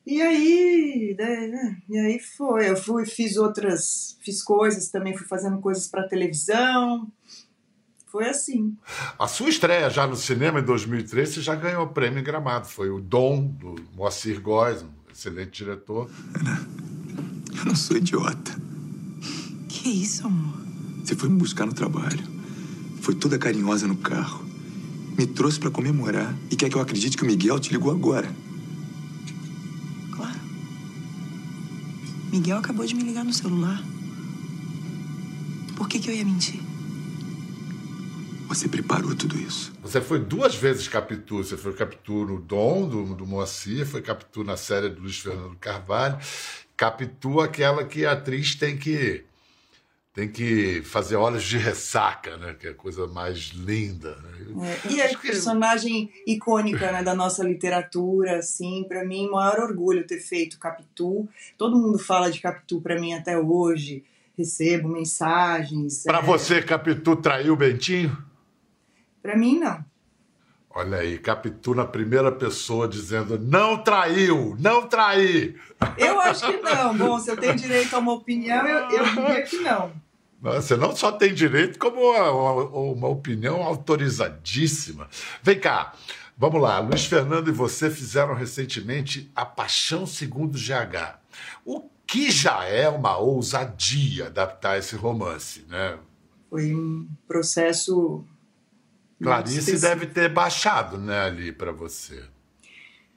e 0.07 0.22
aí, 0.22 1.14
né, 1.18 1.76
e 1.88 1.98
aí 1.98 2.18
foi, 2.18 2.70
eu 2.70 2.76
fui, 2.76 3.04
fiz 3.04 3.37
outras, 3.37 4.16
fiz 4.22 4.42
coisas 4.42 4.88
também, 4.88 5.14
fui 5.14 5.26
fazendo 5.26 5.61
coisas 5.61 5.87
para 5.87 6.09
televisão, 6.09 7.07
foi 8.10 8.28
assim. 8.28 8.76
A 9.18 9.28
sua 9.28 9.50
estreia 9.50 9.90
já 9.90 10.06
no 10.06 10.16
cinema 10.16 10.60
em 10.60 10.64
2003, 10.64 11.28
você 11.28 11.42
já 11.42 11.54
ganhou 11.54 11.84
o 11.84 11.88
prêmio 11.88 12.18
em 12.18 12.22
Gramado. 12.22 12.66
Foi 12.66 12.90
o 12.90 13.00
Dom, 13.00 13.44
do 13.46 13.76
Moacir 13.94 14.40
Góes, 14.40 14.82
um 14.82 14.88
excelente 15.12 15.64
diretor. 15.64 16.10
Eu 17.56 17.64
não 17.66 17.76
sou 17.76 17.96
idiota. 17.96 18.56
Que 19.68 19.90
isso, 19.90 20.26
amor? 20.26 20.58
Você 21.04 21.14
foi 21.14 21.28
me 21.28 21.36
buscar 21.36 21.66
no 21.66 21.74
trabalho. 21.74 22.24
Foi 23.02 23.14
toda 23.14 23.38
carinhosa 23.38 23.86
no 23.86 23.96
carro. 23.96 24.44
Me 25.18 25.26
trouxe 25.26 25.58
pra 25.58 25.70
comemorar 25.70 26.34
e 26.50 26.56
quer 26.56 26.70
que 26.70 26.76
eu 26.76 26.80
acredite 26.80 27.16
que 27.16 27.24
o 27.24 27.26
Miguel 27.26 27.58
te 27.58 27.72
ligou 27.72 27.90
agora. 27.90 28.30
Claro. 30.12 30.38
Miguel 32.32 32.58
acabou 32.58 32.86
de 32.86 32.94
me 32.94 33.02
ligar 33.02 33.24
no 33.24 33.32
celular. 33.32 33.82
Por 35.76 35.88
que, 35.88 35.98
que 35.98 36.08
eu 36.08 36.14
ia 36.14 36.24
mentir? 36.24 36.67
Você 38.48 38.66
preparou 38.66 39.14
tudo 39.14 39.37
isso. 39.37 39.72
Você 39.82 40.00
foi 40.00 40.18
duas 40.18 40.54
vezes 40.54 40.88
Capitu. 40.88 41.44
Você 41.44 41.56
foi 41.56 41.74
Capitu 41.74 42.24
no 42.24 42.40
Dom, 42.40 42.88
do, 42.88 43.14
do 43.14 43.26
Moacir, 43.26 43.87
foi 43.87 44.00
Capitu 44.00 44.42
na 44.42 44.56
série 44.56 44.88
do 44.88 45.02
Luiz 45.02 45.18
Fernando 45.18 45.54
Carvalho. 45.56 46.18
Capitu, 46.74 47.40
aquela 47.40 47.84
que 47.84 48.06
a 48.06 48.12
atriz 48.12 48.54
tem 48.54 48.76
que 48.78 49.24
tem 50.14 50.26
que 50.28 50.82
fazer 50.82 51.14
olhos 51.14 51.44
de 51.44 51.58
ressaca, 51.58 52.37
né? 52.38 52.56
Que 52.58 52.66
é 52.68 52.70
a 52.70 52.74
coisa 52.74 53.06
mais 53.06 53.50
linda. 53.54 54.16
né? 54.16 54.78
É, 54.88 54.92
E 54.92 55.00
é 55.00 55.16
personagem 55.16 56.11
icônica 56.26 56.90
né, 56.90 57.04
da 57.04 57.14
nossa 57.14 57.44
literatura, 57.44 58.38
assim, 58.38 58.84
para 58.88 59.04
mim, 59.04 59.28
maior 59.28 59.61
orgulho 59.61 60.04
ter 60.04 60.18
feito 60.18 60.58
Capitu. 60.58 61.28
Todo 61.56 61.78
mundo 61.78 61.98
fala 61.98 62.32
de 62.32 62.40
Capitu 62.40 62.80
para 62.80 62.98
mim 62.98 63.12
até 63.12 63.38
hoje. 63.38 64.02
Recebo 64.37 64.88
mensagens. 64.88 66.02
Pra 66.02 66.18
é, 66.18 66.22
você, 66.22 66.62
Capitu 66.62 67.14
traiu 67.14 67.52
o 67.52 67.56
Bentinho? 67.56 68.27
Pra 69.28 69.36
mim, 69.36 69.58
não. 69.58 69.84
Olha 70.70 70.98
aí, 71.00 71.18
Capitu 71.18 71.74
na 71.74 71.84
primeira 71.84 72.32
pessoa 72.32 72.88
dizendo 72.88 73.38
não 73.38 73.76
traiu, 73.76 74.56
não 74.58 74.86
traí. 74.86 75.54
Eu 75.98 76.18
acho 76.18 76.46
que 76.46 76.56
não. 76.62 76.96
Bom, 76.96 77.18
se 77.18 77.30
eu 77.30 77.36
tenho 77.36 77.54
direito 77.54 77.94
a 77.94 77.98
uma 77.98 78.14
opinião, 78.14 78.66
eu, 78.66 78.90
eu 78.90 79.04
diria 79.04 79.42
que 79.42 79.58
não. 79.58 79.92
Você 80.40 80.76
não 80.76 80.96
só 80.96 81.12
tem 81.12 81.34
direito, 81.34 81.78
como 81.78 82.00
uma, 82.00 82.30
uma- 82.30 82.64
uma 82.92 83.08
opinião 83.08 83.62
autorizadíssima. 83.62 85.08
Vem 85.42 85.60
cá, 85.60 85.92
vamos 86.38 86.62
lá. 86.62 86.78
Luiz 86.78 87.04
Fernando 87.04 87.48
e 87.48 87.52
você 87.52 87.90
fizeram 87.90 88.32
recentemente 88.34 89.30
A 89.36 89.44
Paixão 89.44 90.06
Segundo 90.06 90.56
GH. 90.56 91.18
O 91.66 91.82
que 92.06 92.30
já 92.30 92.64
é 92.64 92.88
uma 92.88 93.18
ousadia 93.18 94.28
adaptar 94.28 94.78
esse 94.78 94.96
romance, 94.96 95.66
né? 95.68 95.98
Foi 96.48 96.74
um 96.74 97.06
processo. 97.26 98.24
Clarice 99.20 99.81
deve 99.81 100.07
ter 100.07 100.28
baixado, 100.33 100.96
né, 100.98 101.20
ali 101.20 101.52
para 101.52 101.72
você. 101.72 102.22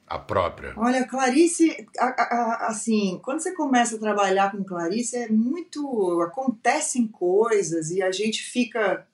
A 0.06 0.18
própria. 0.18 0.74
Olha, 0.76 1.06
Clarice, 1.06 1.86
a- 1.98 2.04
a- 2.04 2.22
a- 2.22 2.66
assim, 2.68 3.18
quando 3.22 3.40
você 3.40 3.52
começa 3.54 3.96
a 3.96 3.98
trabalhar 3.98 4.52
com 4.52 4.62
Clarice, 4.62 5.16
é 5.16 5.28
muito. 5.28 6.20
acontecem 6.20 7.06
coisas 7.06 7.90
e 7.90 8.02
a 8.02 8.12
gente 8.12 8.42
fica. 8.42 9.06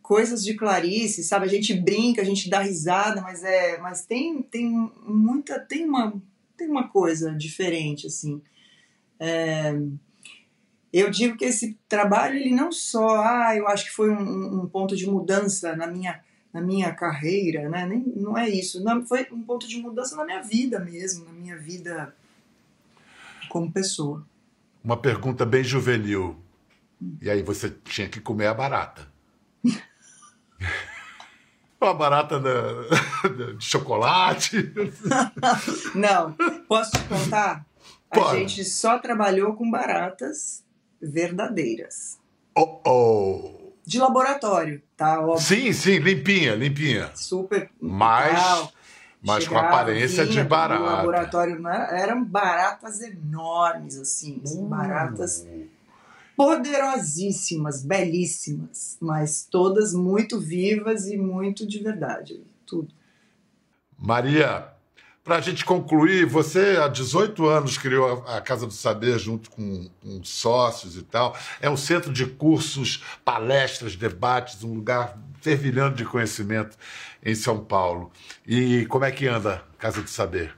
coisas 0.00 0.42
de 0.42 0.54
Clarice, 0.54 1.22
sabe? 1.22 1.44
A 1.44 1.48
gente 1.50 1.74
brinca, 1.74 2.22
a 2.22 2.24
gente 2.24 2.48
dá 2.48 2.60
risada, 2.60 3.20
mas 3.20 3.44
é. 3.44 3.76
Mas 3.76 4.06
tem, 4.06 4.40
tem 4.40 4.70
muita. 5.04 5.60
tem 5.60 5.84
uma, 5.84 6.14
tem 6.56 6.66
uma 6.66 6.88
coisa 6.88 7.34
diferente, 7.34 8.06
assim. 8.06 8.40
É, 9.20 9.74
eu 10.90 11.10
digo 11.10 11.36
que 11.36 11.44
esse 11.44 11.76
trabalho, 11.86 12.36
ele 12.38 12.54
não 12.54 12.72
só. 12.72 13.20
Ah, 13.22 13.54
eu 13.54 13.68
acho 13.68 13.84
que 13.84 13.90
foi 13.90 14.08
um, 14.08 14.62
um 14.62 14.66
ponto 14.66 14.96
de 14.96 15.06
mudança 15.06 15.76
na 15.76 15.86
minha 15.86 16.18
na 16.58 16.66
minha 16.66 16.92
carreira, 16.92 17.68
né? 17.68 17.86
Nem, 17.86 18.02
não 18.16 18.36
é 18.36 18.48
isso. 18.48 18.82
Não, 18.82 19.04
foi 19.06 19.26
um 19.32 19.42
ponto 19.42 19.66
de 19.68 19.78
mudança 19.78 20.16
na 20.16 20.24
minha 20.24 20.42
vida 20.42 20.80
mesmo, 20.80 21.24
na 21.24 21.32
minha 21.32 21.56
vida 21.56 22.14
como 23.48 23.70
pessoa. 23.70 24.26
Uma 24.82 24.96
pergunta 24.96 25.46
bem 25.46 25.62
juvenil. 25.62 26.36
E 27.22 27.30
aí 27.30 27.42
você 27.42 27.70
tinha 27.70 28.08
que 28.08 28.20
comer 28.20 28.46
a 28.48 28.54
barata. 28.54 29.06
Uma 31.80 31.94
barata 31.94 32.40
da- 32.40 33.48
de 33.56 33.64
chocolate. 33.64 34.72
Não, 35.94 36.32
posso 36.68 36.90
te 36.90 37.04
contar? 37.04 37.64
A 38.10 38.14
Pode. 38.14 38.38
gente 38.40 38.64
só 38.64 38.98
trabalhou 38.98 39.54
com 39.54 39.70
baratas 39.70 40.64
verdadeiras. 41.00 42.18
Oh, 42.56 42.80
oh. 42.84 43.57
De 43.88 43.98
laboratório, 43.98 44.82
tá? 44.94 45.18
Óbvio. 45.20 45.40
Sim, 45.40 45.72
sim, 45.72 45.96
limpinha, 45.98 46.54
limpinha. 46.54 47.10
Super. 47.14 47.70
Mas, 47.80 48.34
legal. 48.34 48.72
mas 49.22 49.48
com 49.48 49.56
aparência 49.56 50.26
de 50.26 50.32
vinha 50.32 50.44
barata. 50.44 50.82
laboratório 50.82 51.58
não 51.58 51.70
era- 51.70 51.98
eram 51.98 52.22
baratas 52.22 53.00
enormes, 53.00 53.96
assim. 53.98 54.42
assim, 54.44 54.62
Uh. 54.62 54.68
Baratas 54.68 55.46
poderosíssimas, 56.36 57.82
belíssimas, 57.82 58.96
mas 59.00 59.42
todas 59.50 59.92
muito 59.94 60.38
vivas 60.38 61.06
e 61.08 61.16
muito 61.16 61.66
de 61.66 61.82
verdade. 61.82 62.42
Tudo. 62.66 62.88
Maria, 63.98 64.68
para 65.28 65.36
a 65.36 65.40
gente 65.42 65.62
concluir, 65.62 66.24
você 66.24 66.78
há 66.82 66.88
18 66.88 67.46
anos 67.46 67.76
criou 67.76 68.24
a 68.26 68.40
Casa 68.40 68.66
do 68.66 68.72
Saber 68.72 69.18
junto 69.18 69.50
com, 69.50 69.86
com 70.02 70.24
sócios 70.24 70.96
e 70.96 71.02
tal. 71.02 71.36
É 71.60 71.68
um 71.68 71.76
centro 71.76 72.10
de 72.10 72.24
cursos, 72.24 73.04
palestras, 73.26 73.94
debates, 73.94 74.64
um 74.64 74.72
lugar 74.72 75.18
fervilhando 75.42 75.96
de 75.96 76.06
conhecimento 76.06 76.78
em 77.22 77.34
São 77.34 77.62
Paulo. 77.62 78.10
E 78.46 78.86
como 78.86 79.04
é 79.04 79.12
que 79.12 79.26
anda 79.26 79.56
a 79.56 79.76
Casa 79.76 80.00
do 80.00 80.08
Saber? 80.08 80.56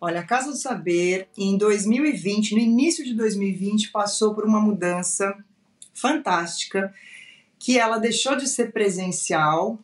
Olha, 0.00 0.20
a 0.20 0.24
Casa 0.24 0.52
do 0.52 0.56
Saber, 0.56 1.28
em 1.36 1.58
2020, 1.58 2.54
no 2.54 2.60
início 2.62 3.04
de 3.04 3.12
2020, 3.12 3.90
passou 3.90 4.34
por 4.34 4.46
uma 4.46 4.58
mudança 4.58 5.36
fantástica, 5.92 6.94
que 7.58 7.78
ela 7.78 7.98
deixou 7.98 8.36
de 8.36 8.48
ser 8.48 8.72
presencial 8.72 9.78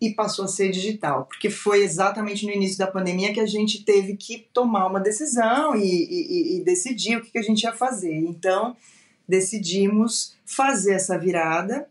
e 0.00 0.10
passou 0.10 0.44
a 0.44 0.48
ser 0.48 0.70
digital, 0.70 1.24
porque 1.24 1.50
foi 1.50 1.82
exatamente 1.82 2.46
no 2.46 2.52
início 2.52 2.78
da 2.78 2.86
pandemia 2.86 3.32
que 3.34 3.40
a 3.40 3.46
gente 3.46 3.84
teve 3.84 4.16
que 4.16 4.46
tomar 4.52 4.86
uma 4.86 5.00
decisão 5.00 5.74
e, 5.74 5.82
e- 5.84 6.56
e- 6.58 6.64
decidir 6.64 7.16
o 7.16 7.20
que, 7.22 7.32
que 7.32 7.38
a 7.38 7.42
gente 7.42 7.62
ia 7.64 7.72
fazer. 7.72 8.14
Então, 8.14 8.76
decidimos 9.28 10.34
fazer 10.46 10.94
essa 10.94 11.18
virada 11.18 11.88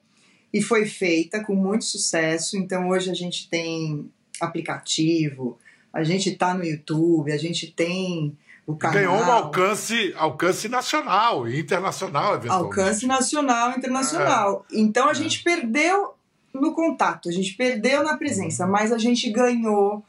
e 0.54 0.62
foi 0.62 0.86
feita 0.86 1.44
com 1.44 1.54
muito 1.54 1.86
sucesso. 1.86 2.58
Então, 2.58 2.90
hoje 2.90 3.12
a 3.12 3.14
gente 3.14 3.50
tem 3.50 4.10
aplicativo, 4.40 5.58
a 5.94 6.04
gente 6.04 6.36
tá 6.36 6.54
no 6.54 6.64
YouTube, 6.64 7.32
a 7.32 7.38
gente 7.38 7.72
tem 7.72 8.38
o 8.66 8.76
canal. 8.76 8.96
Ganhou 8.98 9.16
um 9.16 9.32
alcance, 9.32 10.14
alcance 10.18 10.68
nacional 10.68 11.48
e 11.48 11.60
internacional, 11.60 12.36
eventualmente. 12.36 12.80
Alcance 12.80 13.06
nacional 13.08 13.72
e 13.72 13.78
internacional. 13.78 14.66
Então 14.72 15.10
a 15.10 15.14
gente 15.14 15.42
perdeu 15.44 16.14
no 16.60 16.74
contato, 16.74 17.30
a 17.30 17.32
gente 17.32 17.54
perdeu 17.56 18.04
na 18.04 18.18
presença, 18.18 18.66
mas 18.68 18.92
a 18.92 18.98
gente 18.98 19.30
ganhou 19.30 20.04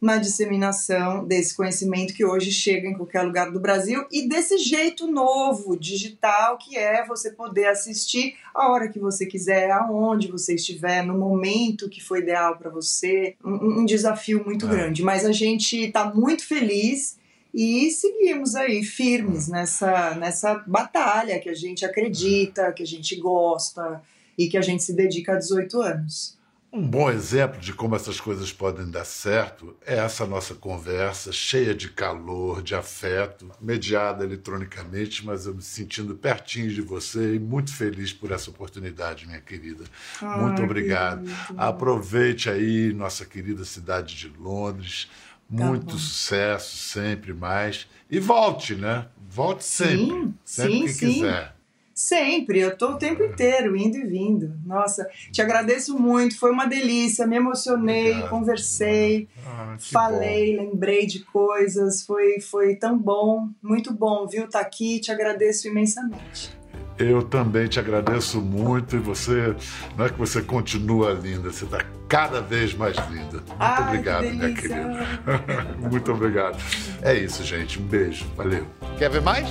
na 0.00 0.18
disseminação 0.18 1.24
desse 1.26 1.56
conhecimento 1.56 2.12
que 2.12 2.24
hoje 2.24 2.52
chega 2.52 2.86
em 2.86 2.94
qualquer 2.94 3.22
lugar 3.22 3.50
do 3.50 3.58
Brasil 3.58 4.04
e 4.12 4.28
desse 4.28 4.58
jeito 4.58 5.06
novo, 5.06 5.76
digital, 5.76 6.58
que 6.58 6.76
é 6.76 7.04
você 7.06 7.30
poder 7.30 7.66
assistir 7.66 8.36
a 8.54 8.70
hora 8.70 8.88
que 8.88 8.98
você 8.98 9.24
quiser, 9.24 9.70
aonde 9.70 10.28
você 10.28 10.54
estiver, 10.54 11.02
no 11.02 11.16
momento 11.16 11.88
que 11.88 12.02
for 12.02 12.18
ideal 12.18 12.56
para 12.56 12.68
você. 12.70 13.36
Um, 13.44 13.80
um 13.80 13.84
desafio 13.86 14.44
muito 14.44 14.66
É. 14.66 14.68
grande, 14.68 15.02
mas 15.02 15.24
a 15.24 15.32
gente 15.32 15.76
está 15.76 16.04
muito 16.14 16.44
feliz 16.46 17.16
e 17.54 17.90
seguimos 17.90 18.54
aí 18.54 18.82
firmes 18.82 19.48
nessa, 19.48 20.14
nessa 20.14 20.62
batalha 20.66 21.38
que 21.40 21.48
a 21.48 21.54
gente 21.54 21.86
acredita, 21.86 22.70
que 22.70 22.82
a 22.82 22.86
gente 22.86 23.16
gosta 23.16 24.02
e 24.36 24.48
que 24.48 24.56
a 24.56 24.62
gente 24.62 24.82
se 24.82 24.94
dedica 24.94 25.32
há 25.32 25.36
18 25.36 25.80
anos. 25.80 26.36
Um 26.72 26.86
bom 26.86 27.10
exemplo 27.10 27.58
de 27.58 27.72
como 27.72 27.96
essas 27.96 28.20
coisas 28.20 28.52
podem 28.52 28.90
dar 28.90 29.06
certo 29.06 29.74
é 29.86 29.96
essa 29.96 30.26
nossa 30.26 30.54
conversa, 30.54 31.32
cheia 31.32 31.74
de 31.74 31.88
calor, 31.88 32.60
de 32.60 32.74
afeto, 32.74 33.50
mediada 33.62 34.24
eletronicamente, 34.24 35.24
mas 35.24 35.46
eu 35.46 35.54
me 35.54 35.62
sentindo 35.62 36.14
pertinho 36.14 36.68
de 36.68 36.82
você 36.82 37.36
e 37.36 37.38
muito 37.38 37.74
feliz 37.74 38.12
por 38.12 38.30
essa 38.30 38.50
oportunidade, 38.50 39.26
minha 39.26 39.40
querida. 39.40 39.84
Ai, 40.20 40.42
muito 40.42 40.62
obrigado. 40.62 41.26
Aproveite 41.56 42.50
aí 42.50 42.92
nossa 42.92 43.24
querida 43.24 43.64
cidade 43.64 44.14
de 44.14 44.28
Londres. 44.38 45.08
Muito 45.48 45.92
bom. 45.92 45.98
sucesso, 45.98 46.76
sempre 46.76 47.32
mais. 47.32 47.86
E 48.10 48.18
volte, 48.18 48.74
né? 48.74 49.06
Volte 49.30 49.64
sempre. 49.64 50.04
Sim, 50.04 50.34
sempre 50.44 50.72
sim, 50.74 50.84
que 50.84 50.92
sim. 50.92 51.12
quiser. 51.14 51.55
Sempre, 51.98 52.58
eu 52.58 52.76
tô 52.76 52.90
o 52.90 52.98
tempo 52.98 53.24
inteiro 53.24 53.74
indo 53.74 53.96
e 53.96 54.04
vindo. 54.04 54.52
Nossa, 54.66 55.08
te 55.32 55.40
agradeço 55.40 55.98
muito, 55.98 56.38
foi 56.38 56.50
uma 56.50 56.66
delícia, 56.66 57.26
me 57.26 57.36
emocionei, 57.36 58.10
Obrigado. 58.10 58.28
conversei, 58.30 59.26
Ah, 59.46 59.76
que 59.78 59.90
falei, 59.92 60.54
lembrei 60.58 61.06
de 61.06 61.20
coisas, 61.20 62.02
foi, 62.02 62.38
foi 62.38 62.76
tão 62.76 62.98
bom, 62.98 63.48
muito 63.62 63.94
bom, 63.94 64.26
viu? 64.28 64.46
Tá 64.46 64.60
aqui, 64.60 65.00
te 65.00 65.10
agradeço 65.10 65.68
imensamente. 65.68 66.54
Eu 66.98 67.22
também 67.22 67.66
te 67.66 67.78
agradeço 67.80 68.42
muito 68.42 68.96
e 68.96 68.98
você, 68.98 69.56
não 69.96 70.04
é 70.04 70.10
que 70.10 70.18
você 70.18 70.42
continua 70.42 71.12
linda, 71.12 71.50
você 71.50 71.64
está 71.64 71.82
cada 72.08 72.42
vez 72.42 72.74
mais 72.74 72.94
linda. 73.10 73.38
Muito 73.38 73.56
Ai, 73.58 73.76
que 73.76 73.82
obrigado, 73.88 74.22
minha 74.22 74.48
delícia. 74.48 74.68
querida. 74.68 75.66
muito 75.90 76.12
obrigado. 76.12 76.58
É 77.00 77.14
isso, 77.14 77.42
gente. 77.42 77.78
Um 77.80 77.86
beijo. 77.86 78.26
Valeu. 78.36 78.66
Quer 78.98 79.08
ver 79.10 79.22
mais? 79.22 79.46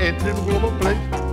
Entre 0.00 0.32
no 0.32 0.42
Globoplay. 0.42 1.31